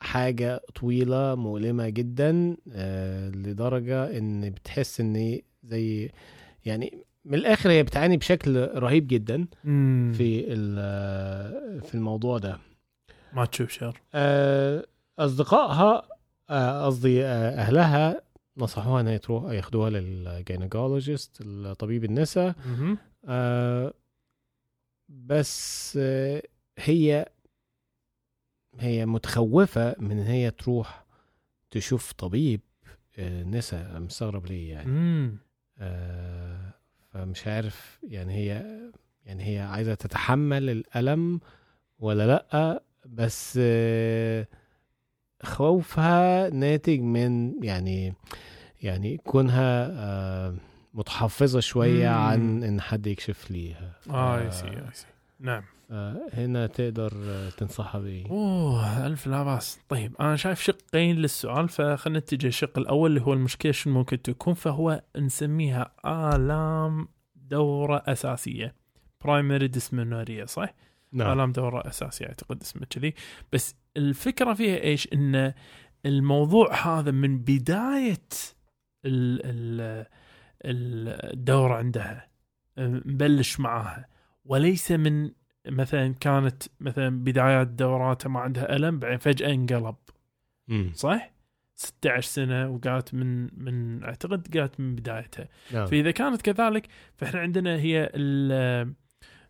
[0.00, 6.10] حاجة طويلة مؤلمة جدا آه لدرجة إن بتحس إن زي
[6.64, 10.12] يعني من الآخر هي بتعاني بشكل رهيب جدا مم.
[10.16, 10.42] في
[11.80, 12.58] في الموضوع ده
[13.32, 14.86] ما تشوف شر آه،
[15.18, 16.08] أصدقائها
[16.50, 18.22] آه، قصدي آه، أهلها
[18.56, 21.42] نصحوها إنها تروح ياخدوها للجينيكولوجيست
[21.78, 22.54] طبيب النساء.
[23.28, 23.94] آه
[25.08, 26.42] بس آه
[26.78, 27.26] هي
[28.78, 31.04] هي متخوفة من إن هي تروح
[31.70, 32.60] تشوف طبيب
[33.18, 35.38] آه نساء مستغرب ليه يعني.
[35.78, 36.73] آه
[37.14, 38.64] فمش عارف يعني هي
[39.24, 41.40] يعني هي عايزة تتحمل الألم
[41.98, 43.58] ولا لأ بس
[45.42, 48.14] خوفها ناتج من يعني
[48.82, 50.54] يعني كونها آه
[50.94, 52.14] متحفظة شوية مم.
[52.14, 55.06] عن إن حد يكشف ليها آه اي سي اي سي
[55.40, 55.62] نعم.
[55.90, 61.68] آه، هنا تقدر آه، تنصحها بإيه؟ أوه ألف لا باس طيب أنا شايف شقين للسؤال
[61.68, 68.74] فخلينا نتجه الشق الأول اللي هو المشكلة شنو ممكن تكون فهو نسميها آلام دورة أساسية.
[69.24, 70.74] برايمري ديسمنوريا صح؟
[71.12, 71.32] نعم.
[71.32, 73.14] آلام دورة أساسية أعتقد اسمه كذي.
[73.52, 75.52] بس الفكرة فيها إيش؟ إن
[76.06, 78.28] الموضوع هذا من بداية
[79.04, 79.40] ال
[80.64, 82.28] ال الدورة عندها.
[82.78, 84.13] مبلش معاها.
[84.44, 85.30] وليس من
[85.68, 89.96] مثلا كانت مثلا بدايات دوراتها ما عندها ألم بعدين فجأة انقلب
[90.68, 90.92] مم.
[90.94, 91.30] صح؟
[91.74, 96.86] 16 سنة وقالت من من أعتقد قالت من بدايتها نعم فإذا كانت كذلك
[97.16, 98.94] فإحنا عندنا هي ال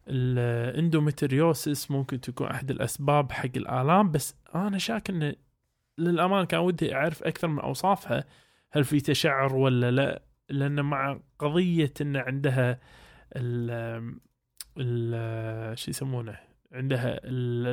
[0.09, 5.34] الاندومتريوسس ممكن تكون أحد الأسباب حق الآلام بس أنا شاك انه
[5.99, 8.24] للأمانة كان ودي أعرف أكثر من أوصافها
[8.72, 12.80] هل في تشعر ولا لا لأن مع قضية إن عندها
[15.75, 16.37] شو يسمونه
[16.72, 17.66] عندها ال-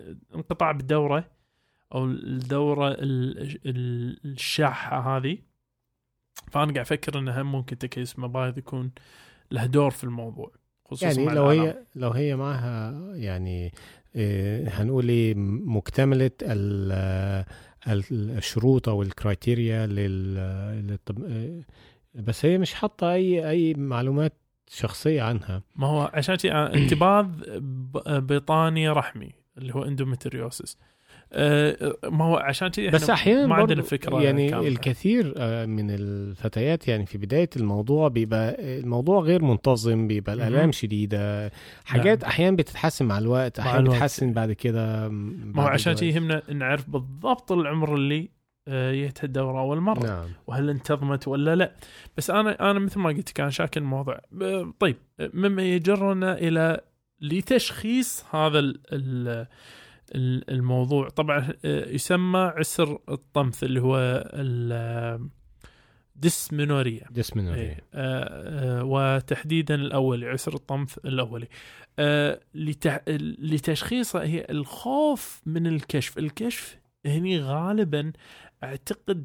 [0.00, 1.24] ال- انقطاع بالدورة
[1.94, 5.38] أو الدورة ال- ال- الشاحة هذه
[6.50, 8.90] فأنا قاعد أفكر انها ممكن تكيس مبايض يكون
[9.50, 10.52] له دور في الموضوع
[10.84, 11.46] خصوصا يعني لو.
[11.48, 13.72] هي لو هي معها يعني
[14.16, 15.34] آه، هنقول
[15.66, 17.44] مكتملة ال-
[17.88, 20.34] ال- الشروط أو ال criteria لل
[20.86, 21.62] للطب- آه،
[22.14, 24.32] بس هي مش حاطة اي أي معلومات
[24.76, 27.26] شخصية عنها ما هو عشان آه، انتباذ
[27.60, 30.78] ب- بيطاني رحمي اللي هو endometriosis
[31.32, 34.68] آه، ما هو عشان شي بس أحيانا ما عندنا فكرة يعني كاملة.
[34.68, 40.34] الكثير آه، من الفتيات يعني في بداية الموضوع بيبقى الموضوع غير منتظم بيبقى.
[40.34, 41.50] الألام شديدة
[41.84, 43.90] حاجات أحيانا بتتحسن مع الوقت أحيانا.
[43.90, 48.30] بتتحسن بعد كده ما هو عشان شي يهمنا نعرف بالضبط العمر اللي
[48.68, 50.06] آه، جتها الدوره أول مرة.
[50.06, 50.28] نعم.
[50.46, 51.72] وهل انتظمت ولا لا؟
[52.16, 54.20] بس أنا أنا مثل ما قلت كان شاك الموضوع.
[54.78, 56.80] طيب مما يجرنا إلى
[57.20, 59.46] لتشخيص هذا ال ال
[60.14, 61.08] ال- الموضوع.
[61.08, 63.96] طبعا آه، يسمى عسر الطمث اللي هو
[66.16, 67.84] ديسمنوريا ديسمنوريا إيه.
[67.94, 71.48] آه، آه، وتحديدا الاولي عسر الطمث الاولي
[71.98, 73.00] آه، لتح...
[73.38, 76.18] لتشخيصه هي الخوف من الكشف.
[76.18, 78.12] الكشف هني غالبا
[78.64, 79.24] أعتقد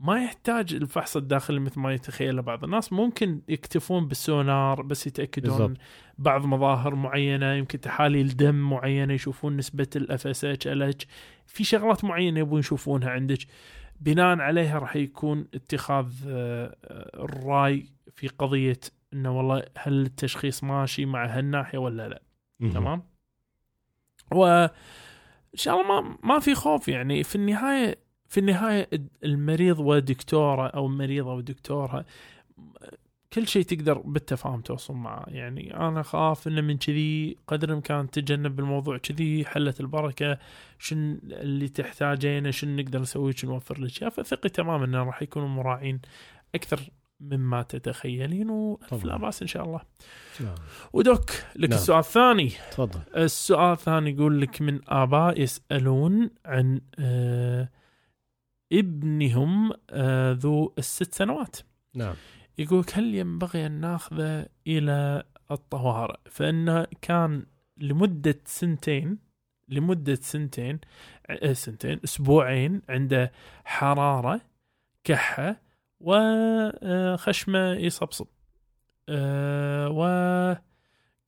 [0.00, 2.92] ما يحتاج الفحص الداخلي مثل ما يتخيله بعض الناس.
[2.92, 5.76] ممكن يكتفون بالسونار بس يتأكدون بالضبط.
[6.18, 11.06] بعض مظاهر معينة يمكن تحاليل دم معينة يشوفون نسبة ال FSH LH
[11.46, 13.38] في شغلات معينة يبون يشوفونها عندك.
[14.00, 16.76] بناء عليها راح يكون اتخاذ آه،
[17.14, 18.80] الرأي في قضية
[19.12, 22.22] إنه والله هل التشخيص ماشي مع هالناحية ولا لا.
[22.72, 23.02] تمام؟
[24.32, 24.44] و
[25.54, 27.22] إن شاء الله ما ما في خوف يعني.
[27.24, 28.03] في النهاية
[28.34, 28.88] في النهاية
[29.24, 32.04] المريض ودكتوره أو المريضه ودكتورها
[33.32, 38.60] كل شيء تقدر بالتفاهم توصل معه يعني أنا اخاف إنه من كذي قدر الإمكان تجنب
[38.60, 40.38] الموضوع كذي حلت البركة
[40.78, 44.08] شن اللي تحتاجينه شن نقدر نسوي شنو نوفر لك.
[44.08, 46.00] فثقي تماما إنه راح يكونوا مراعين
[46.54, 46.80] أكثر
[47.20, 49.04] مما تتخيلين وألف.
[49.04, 49.80] لا بأس إن شاء الله
[50.40, 50.54] نعم.
[50.92, 51.78] ودوك لك نعم.
[51.78, 57.68] السؤال الثاني تفضل السؤال الثاني يقول لك من آباء يسألون عن آه
[58.72, 61.56] ابنهم آه ذو الست سنوات.
[61.94, 62.14] نعم.
[62.58, 67.46] يقول هل ينبغي أن ناخذه إلى الطوارئ؟ فإنه كان
[67.76, 69.18] لمدة سنتين
[69.68, 70.80] لمدة سنتين
[71.30, 73.32] آه سنتين أسبوعين عنده
[73.64, 74.40] حرارة
[75.04, 75.62] كحة
[76.00, 78.26] وخشمة يصبصب.
[79.08, 80.02] آه و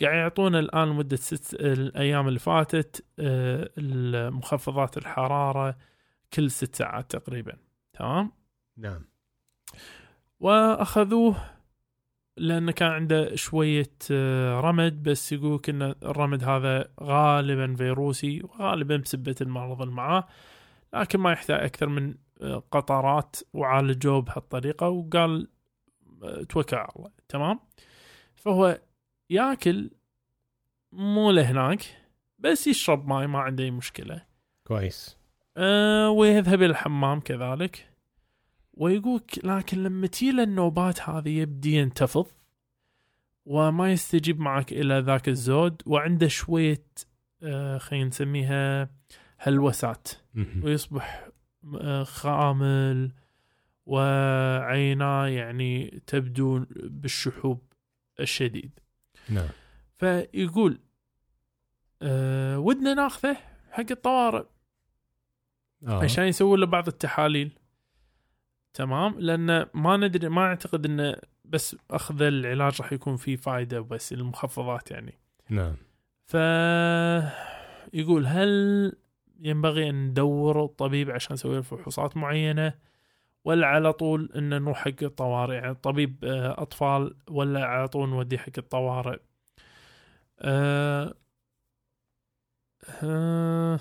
[0.02, 5.76] قاعد يعطونا الآن لمدة ست الأيام اللي فاتت المخفضات الحرارة
[6.32, 7.58] كل ست ساعات تقريبا.
[7.92, 8.32] تمام؟
[8.76, 9.04] نعم.
[10.40, 11.36] وأخذوه
[12.36, 19.34] لأنه كان عنده شوية آه، رمد بس يقولك ان الرمد هذا غالبا فيروسي وغالبا بسبة
[19.40, 20.28] المرض اللي معاه
[20.94, 24.88] لكن ما يحتاج أكثر من آه، قطرات وعالجوه بهالطريقة.
[24.88, 25.48] وقال
[26.22, 27.10] آه، توكل على الله.
[27.28, 27.60] تمام؟
[28.34, 28.80] فهو
[29.30, 29.90] ياكل
[30.92, 31.82] مو لهناك
[32.38, 34.22] بس يشرب ماي ما عنده أي مشكلة.
[34.64, 35.16] كويس.
[35.56, 37.92] أه ويذهب إلى الحمام كذلك.
[38.72, 42.26] ويقولك لكن لما تجي النوبات هذه يبدي ينتفض
[43.44, 46.84] وما يستجيب معك إلى ذاك الزود وعنده شوية
[47.42, 48.90] آه خلينا نسميها
[49.38, 50.08] هلوسات.
[50.62, 51.28] ويصبح
[51.80, 53.12] آه، خامل
[53.86, 57.62] وعيناه يعني تبدو بالشحوب
[58.20, 58.80] الشديد.
[59.28, 59.48] نعم.
[59.98, 60.78] فيقول
[62.02, 63.36] أه ودنا ناخذه
[63.70, 64.44] حق الطوارئ.
[65.86, 66.04] آه.
[66.04, 67.58] عشان يسوون له بعض التحاليل.
[68.74, 74.12] تمام؟ لأن ما ندري ما أعتقد إنه بس أخذ العلاج راح يكون فيه فائده بس
[74.12, 75.18] المخفضات يعني.
[75.50, 75.76] نعم.
[76.26, 76.34] ف
[77.92, 78.92] يقول هل
[79.40, 82.74] ينبغي أن ندور طبيب عشان نسوي له فحوصات معينة؟
[83.44, 88.38] ولا على طول إن نروح حق الطوارئ؟ يعني طبيب آه، أطفال ولا على طول نوديه
[88.38, 89.18] حق الطوارئ؟
[90.40, 91.14] أه
[93.02, 93.80] أه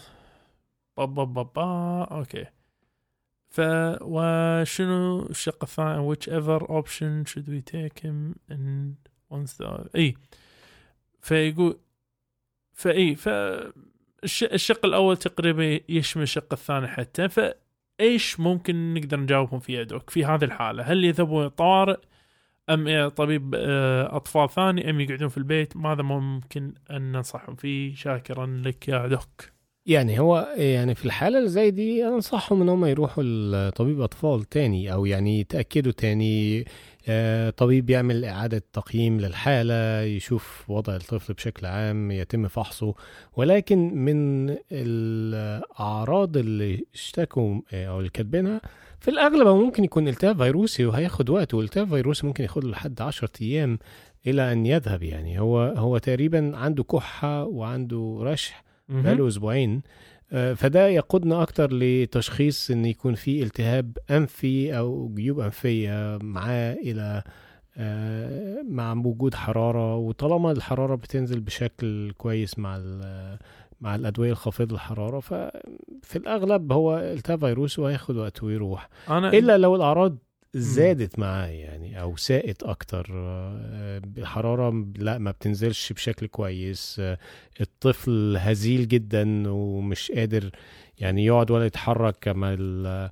[0.98, 2.04] با با با با.
[2.12, 2.46] أوكي.
[3.50, 3.60] ف
[4.02, 8.96] وشنو الشق الثاني؟ which ever option should we take him and
[9.30, 10.16] once the إي.
[11.22, 11.80] فيقول
[12.74, 13.30] فإي ف
[14.24, 17.30] الش- الشق الأول تقريبا يشمل الشق الثاني حتى.
[17.30, 21.98] فايش ممكن نقدر نجاوبهم فيها doc في هذه الحالة؟ هل يذهبون الطوارئ
[22.70, 27.96] أم إيه طبيب آه، أطفال ثاني أم يقعدون في البيت؟ ماذا ممكن أن ننصحهم فيه؟
[27.96, 29.55] شاكرا لك يا دوك
[29.86, 34.94] يعني هو يعني في الحالة اللي زي دي أنصحهم إن هم يروحوا لطبيب أطفال تاني
[34.94, 36.66] أو يعني يتأكدوا تاني
[37.08, 42.94] آه، طبيب يعمل إعادة تقييم للحالة يشوف وضع الطفل بشكل عام يتم فحصه.
[43.36, 48.62] ولكن من الأعراض اللي اشتكوا آه، أو اللي كاتبينها
[49.00, 53.30] في الأغلب ممكن يكون التهاب فيروسي وهياخد وقت والالتهاب فيروسي ممكن ياخد له لحد 10
[53.42, 53.80] أيام
[54.28, 55.40] إلى أن يذهب يعني.
[55.40, 59.82] هو هو تقريبا عنده كحة وعنده رشح بقاله أسبوعين.
[60.32, 67.24] آه، فده يقودنا أكتر لتشخيص إن يكون في التهاب أنفي أو جيوب أنفية معاه إلى
[67.78, 69.96] آه، مع وجود حرارة.
[69.96, 72.80] وطالما الحرارة بتنزل بشكل كويس مع
[73.82, 78.90] مع الأدوية الخافضه الحرارة ففي الأغلب هو التهاب فيروسي وهياخد وقت ويروح.
[79.10, 80.18] أنا إلا لو الأعراض
[80.56, 83.08] زادت معاه يعني؟ أو ساءت أكتر.
[83.14, 86.96] آه، الحراره لا ما بتنزلش بشكل كويس.
[87.00, 87.18] آه،
[87.62, 90.50] الطفل هزيل جدا ومش قادر
[91.00, 93.10] يعني يقعد ولا يتحرك كما ال-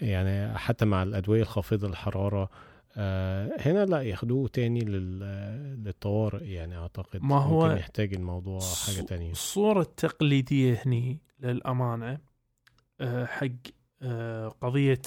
[0.00, 2.50] يعني حتى مع الأدوية الخافضه الحراره
[2.98, 9.04] آه، هنا لا ياخدوه تاني لل- للطوارئ يعني أعتقد ما هو ممكن يحتاج الموضوع حاجة
[9.06, 9.30] تانية.
[9.32, 12.18] الصورة التقليدية هني للأمانة
[13.00, 13.46] آه، حق
[14.02, 15.02] آه، قضية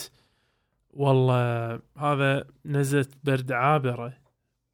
[1.00, 4.14] والله هذا نزلت برد عابرة.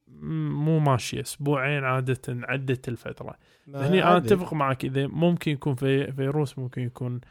[0.07, 3.35] م- مو ماشية أسبوعين عادة عدت الفترة.
[3.67, 4.33] هني أنا عادي.
[4.33, 7.21] أتفق معك إذا ممكن يكون في فيروس ممكن يكون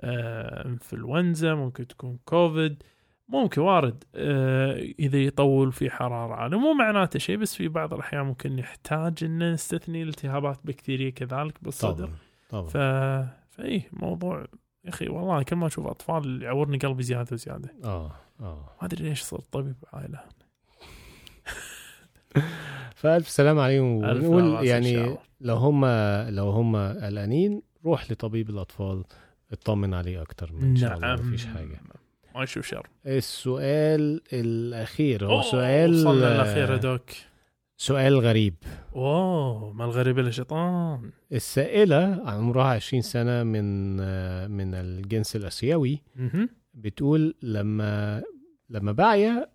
[0.00, 2.82] آه، إنفلونزا ممكن تكون كوفيد
[3.28, 6.34] ممكن وارد آه، إذا يطول في حرارة.
[6.34, 11.54] عاليه مو معناته شيء بس في بعض الأحيان ممكن يحتاج إن نستثني التهابات بكتيريه كذلك
[11.62, 12.04] بالصدر.
[12.06, 12.16] طبعا
[12.50, 12.68] طبعا.
[12.68, 12.76] ف
[13.56, 14.40] فاي موضوع
[14.84, 17.74] يا أخي والله كل ما أشوف أطفال يعورني قلبي زيادة وزيادة.
[17.84, 18.12] آه.
[18.40, 18.68] آه.
[18.82, 20.20] ما أدري ليش صرت طبيب عائلة
[22.96, 23.86] فألف سلام عليهم.
[23.96, 25.16] ونقول يعني.
[25.40, 25.86] لو هم
[26.28, 29.04] لو هم قلقانين روح لطبيب الأطفال
[29.52, 31.28] اطمن عليه أكتر إن شاء الله نعم.
[31.28, 31.80] مفيش حاجة.
[32.34, 32.86] ما يشوف شر.
[33.06, 37.10] السؤال الأخير هو سؤال وصلنا الاخير يا دوك
[37.76, 38.54] سؤال غريب.
[38.96, 41.10] أوه ما الغريب إلا شيطان.
[41.32, 43.96] السائلة عمرها 20 سنة من
[44.50, 46.02] من الجنس الآسيوي.
[46.16, 46.48] مهم.
[46.74, 48.22] بتقول لما
[48.70, 49.50] لما بعيا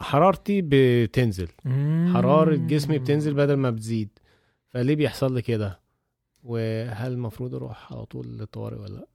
[0.00, 1.48] حرارتي بتنزل.
[2.14, 4.08] حرارة جسمي بتنزل بدل ما بتزيد.
[4.68, 5.80] فليه بيحصل لي كده؟
[6.42, 9.06] وهل المفروض أروح على طول للطوارئ ولا لأ؟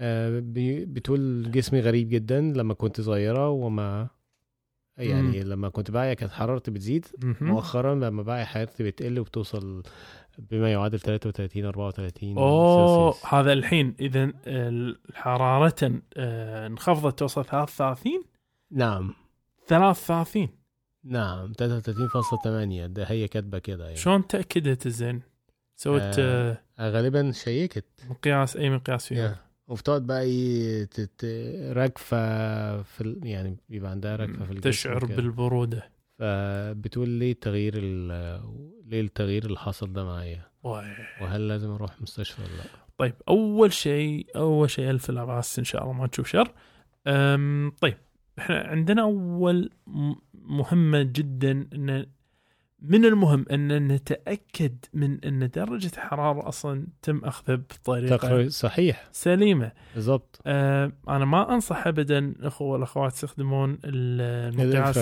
[0.00, 0.42] آه،
[0.84, 4.08] بتقول جسمي غريب جدا لما كنت صغيرة وما
[4.96, 7.06] يعني لما كنت بعيا كانت حرارتي بتزيد.
[7.40, 9.82] مؤخرا لما بعيا حرارتي بتقل وبتوصل
[10.38, 13.34] بما يعادل 33 34 أوه سلسيوس.
[13.34, 14.32] هذا الحين اذا
[15.14, 18.12] حرارة آه، انخفضت توصل 33
[18.70, 19.14] نعم
[19.66, 20.48] 33
[21.04, 25.22] نعم 33.8 ده هي كاتبة كده يعني شلون تأكدت الزين؟
[25.76, 29.36] سوت آه، آه، غالبا شيكت مقياس أي مقياس فيها يا.
[29.68, 30.24] وبتقعد بقى.
[31.72, 33.26] راكفه في ال...
[33.26, 35.16] يعني بيبقى عندها راكفه في الجسم تشعر كده.
[35.16, 38.08] بالبرودة فبتقول ليه التغيير ال...
[38.86, 40.42] ليه التغيير اللي حصل ده معايا.
[40.62, 42.64] وهل لازم أروح مستشفى ولا لأ؟
[42.98, 46.52] طيب أول شيء أول شيء ألف لا باس إن شاء الله ما تشوف شر.
[47.06, 47.96] أم طيب
[48.38, 49.70] إحنا عندنا أول
[50.34, 52.06] مهمة جدا إن
[52.82, 59.08] من المهم أن نتأكد من أن درجة الحراره أصلا تم أخذها بطريقة صحيح.
[59.12, 59.72] سليمة.
[59.94, 60.40] بالضبط.
[60.46, 64.98] آه أنا ما أنصح ابدا الاخوه والأخوات يستخدمون المقياس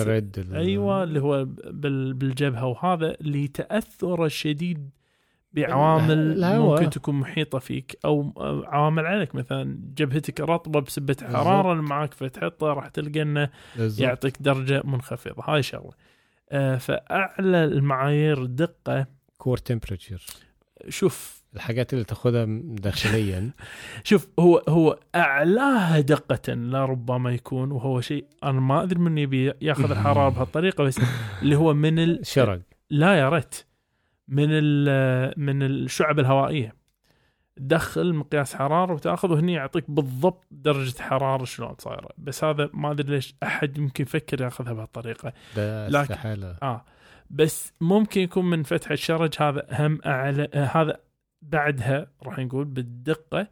[0.53, 4.89] أيوه اللي هو بال- بالجبهة وهذا لتاثره الشديد
[5.53, 6.41] بعوامل.
[6.59, 7.97] ممكن تكون محيطة فيك.
[8.05, 9.35] أو أو عوامل عليك.
[9.35, 13.49] مثلا جبهتك رطبة بسبة حرارة اللي معك فتحطه راح تلقى إنه.
[14.03, 15.43] يعطيك درجة منخفضة.
[15.45, 15.91] هاي شغلة.
[15.91, 16.06] آه
[16.77, 19.07] فأعلى المعايير دقة.
[19.37, 20.25] كور تمبرتشر
[20.89, 21.37] شوف.
[21.55, 23.51] الحاجات اللي تاخدها داخليا.
[24.03, 29.91] شوف هو هو أعلاها دقة لربما يكون وهو شيء أنا ما أدري من يبي يأخذ
[29.91, 31.01] الحرارة بهالطريقة بس
[31.41, 32.25] اللي هو من ال...
[32.25, 32.59] شرق.
[32.89, 33.65] لا يا ريت.
[34.27, 35.39] من ال...
[35.39, 36.75] من الشعب الهوائية.
[37.57, 43.15] تدخل مقياس حرارة وتأخذ وهني يعطيك بالضبط درجة حرارة شلون صايره بس هذا ما أدري
[43.15, 45.33] ليش أحد يمكن يفكر يأخذها بهالطريقة.
[45.57, 46.55] لكن- استحالة.
[46.63, 46.85] آه.
[47.29, 50.97] بس ممكن يكون من فتح الشرج هذا هم أعلى آه هذا
[51.41, 53.47] بعدها راح نقول بالدقة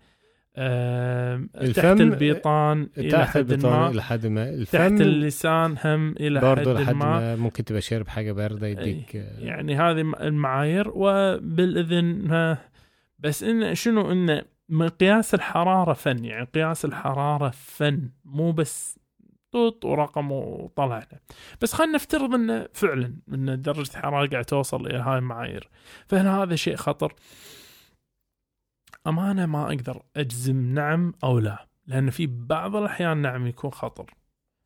[0.57, 3.89] آم، تحت البيطان إلى تحت حد ما.
[3.89, 4.63] إلى حد ما.
[4.63, 7.05] تحت الفم اللسان هم إلى حد لحد ما.
[7.19, 12.57] ما ممكن تبقى شارب حاجة باردة يديك آه، يعني هذه المعايير وبالإذن ها،
[13.19, 18.99] بس إن شنو إن مقياس الحرارة فن يعني قياس الحرارة فن مو بس
[19.51, 21.19] طوط ورقم وطلعنا
[21.61, 25.69] بس خلينا نفترض انه فعلا إن درجة الحرارة قاعد توصل إلى هاي المعايير.
[26.07, 27.13] فهنا هذا شيء خطر؟
[29.07, 34.13] أمانة ما أقدر أجزم نعم أو لا لأن في بعض الأحيان نعم يكون خطر.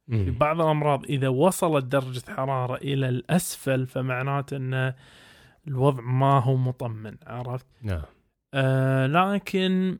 [0.09, 0.31] في.
[0.31, 4.93] بعض الأمراض إذا وصلت درجة حرارة إلى الأسفل فمعناته إن
[5.67, 8.01] الوضع ما هو مطمن عرفت؟ نعم.
[8.53, 9.97] آه لكن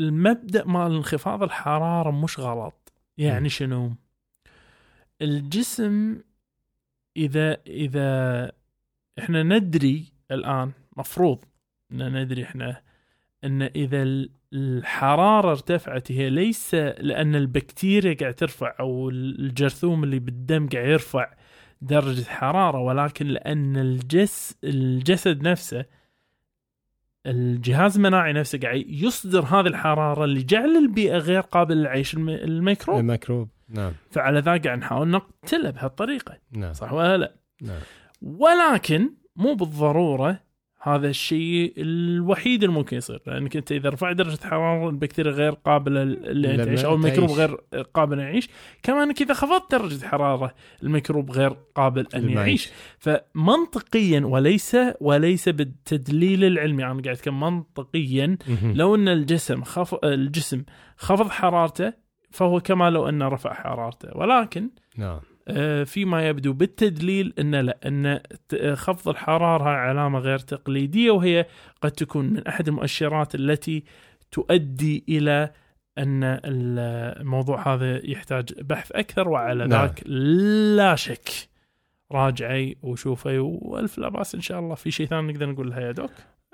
[0.00, 3.48] المبدأ مال انخفاض الحرارة مش غلط يعني.
[3.48, 3.92] شنو
[5.22, 6.20] الجسم
[7.16, 8.52] إذا إذا
[9.18, 11.38] إحنا ندري الآن مفروض
[11.92, 12.80] إن ندري إحنا
[13.44, 20.68] إن إذا ال- الحرارة ارتفعت هي ليس لأن البكتيريا قاعد ترفع أو الجرثوم اللي بالدم
[20.68, 21.32] قاعد يرفع
[21.82, 25.84] درجة حرارة ولكن لأن الجس الجسد نفسه
[27.26, 32.98] الجهاز المناعي نفسه قاعد يصدر هذه الحرارة اللي جعل البيئة غير قابلة للعيش الم- الميكروب.
[33.00, 33.48] الميكروب.
[33.68, 33.92] نعم.
[34.10, 36.38] فعلى ذا قاعد نحاول نقتله بهالطريقة.
[36.52, 36.72] نعم.
[36.72, 37.80] صح ولا لا؟ نعم.
[38.22, 40.40] ولكن مو بالضرورة
[40.86, 46.14] هذا الشيء الوحيد اللي ممكن يصير لأنك أنت إذا رفعت درجة الحراره البكتيريا غير قابلة
[46.64, 47.30] تعيش أو الميكروب.
[47.30, 47.56] غير
[47.94, 48.48] قابل يعيش
[48.82, 52.28] كمان أنك إذا خفضت درجة الحراره الميكروب غير قابل أن.
[52.30, 58.38] يعيش فمنطقيا وليس وليس بالتدليل العلمي أنا قاعد أتكلم منطقيا.
[58.62, 60.04] لو أن الجسم خف...
[60.04, 60.62] الجسم
[60.96, 61.92] خفض حرارته
[62.30, 65.20] فهو كما لو أنه رفع حرارته ولكن نعم
[65.84, 68.06] فيما يبدو بالتدليل إن لا إن
[68.60, 71.46] آه، خفض الحرارة علامة غير تقليدية وهي
[71.82, 73.84] قد تكون من أحد المؤشرات التي
[74.32, 75.50] تؤدي إلى
[75.98, 79.80] أن ال- الموضوع هذا يحتاج بحث أكثر وعلى نعم.
[79.86, 80.02] ذاك
[80.76, 81.28] لا شك
[82.12, 84.74] راجعي وشوفي وألف لا باس إن شاء الله.
[84.74, 86.10] في شيء ثاني نقدر نقول لها يا دوك؟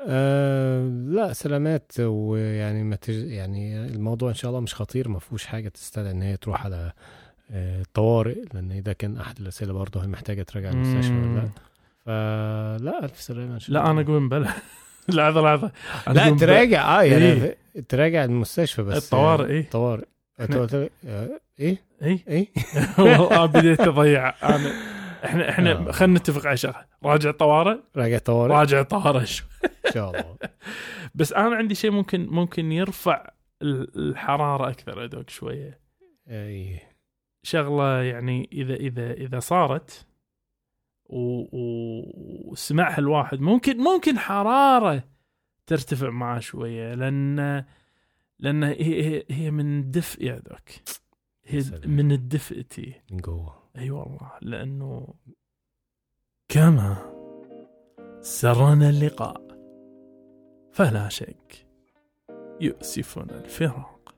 [0.09, 1.93] آه لا سلامات.
[2.01, 3.15] ويعني ما تج...
[3.31, 6.93] يعني الموضوع إن شاء الله مش خطير ما فيهوش حاجة تستدعي إن هي تروح على
[7.51, 11.49] آه طوارئ لأن ده كان أحد الأسئلة برضه هي محتاجة تراجع المستشفى ولا لأ.
[12.05, 14.49] فلا ألف سلامة لا أنا أقول بلا.
[15.09, 15.73] لحظة لحظة.
[16.09, 16.37] لا.
[16.37, 16.99] تراجع.
[17.01, 17.57] آه يعني إيه.
[17.89, 19.05] تراجع المستشفى بس.
[19.05, 19.71] الطوارئ إيه.
[19.71, 20.05] طوارئ
[20.41, 22.49] أنت إحنا- قلت لي آه، إيه؟ إيه؟ إيه؟
[22.99, 24.29] والله بديت أضيع.
[24.29, 24.73] أنا
[25.25, 25.91] إحنا إحنا آه.
[25.93, 26.85] خلينا نتفق على شغلة.
[27.05, 28.53] راجع طوارئ؟ راجع طوارئ.
[28.55, 29.21] راجع طوارئ.
[29.21, 30.37] إن شاء الله.
[31.15, 33.27] بس أنا عندي شيء ممكن ممكن يرفع
[33.63, 35.79] ال- الحرارة أكثر أدوك شوية.
[36.29, 36.90] إيه.
[37.43, 40.07] شغلة يعني إذا إذا إذا صارت
[42.53, 45.05] وسمعها الواحد ممكن ممكن حرارة
[45.67, 47.65] ترتفع معاه شوية لأن
[48.39, 50.69] لأن هي هي, من الدفء يا دوك
[51.45, 51.63] هي.
[51.87, 52.95] من الدفء تي.
[53.11, 53.71] من جوه.
[53.79, 55.15] أي والله لأنه
[56.49, 56.97] كما
[58.21, 59.43] سرنا اللقاء
[60.73, 61.67] فلا شك
[62.61, 64.15] يؤسفنا الفراق.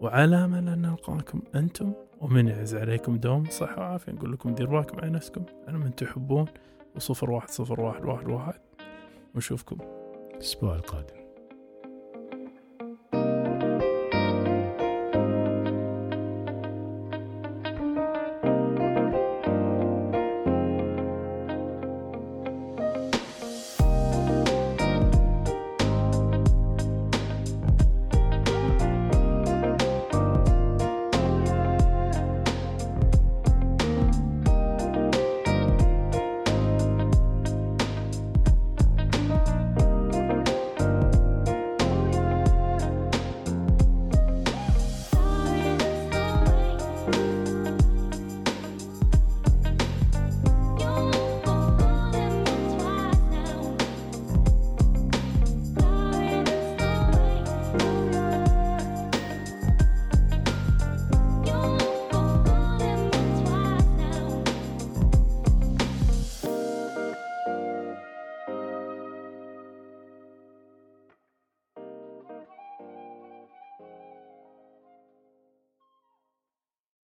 [0.00, 4.12] وعلى ان نلقاكم أنتم ومن يعز عليكم دوم صحة وعافية.
[4.12, 5.44] نقول لكم دير بالكم على نفسكم.
[5.68, 6.46] على من تحبون.
[6.96, 8.60] وصفر واحد صفر واحد واحد واحد.
[9.34, 9.76] ونشوفكم
[10.34, 11.23] الأسبوع القادم.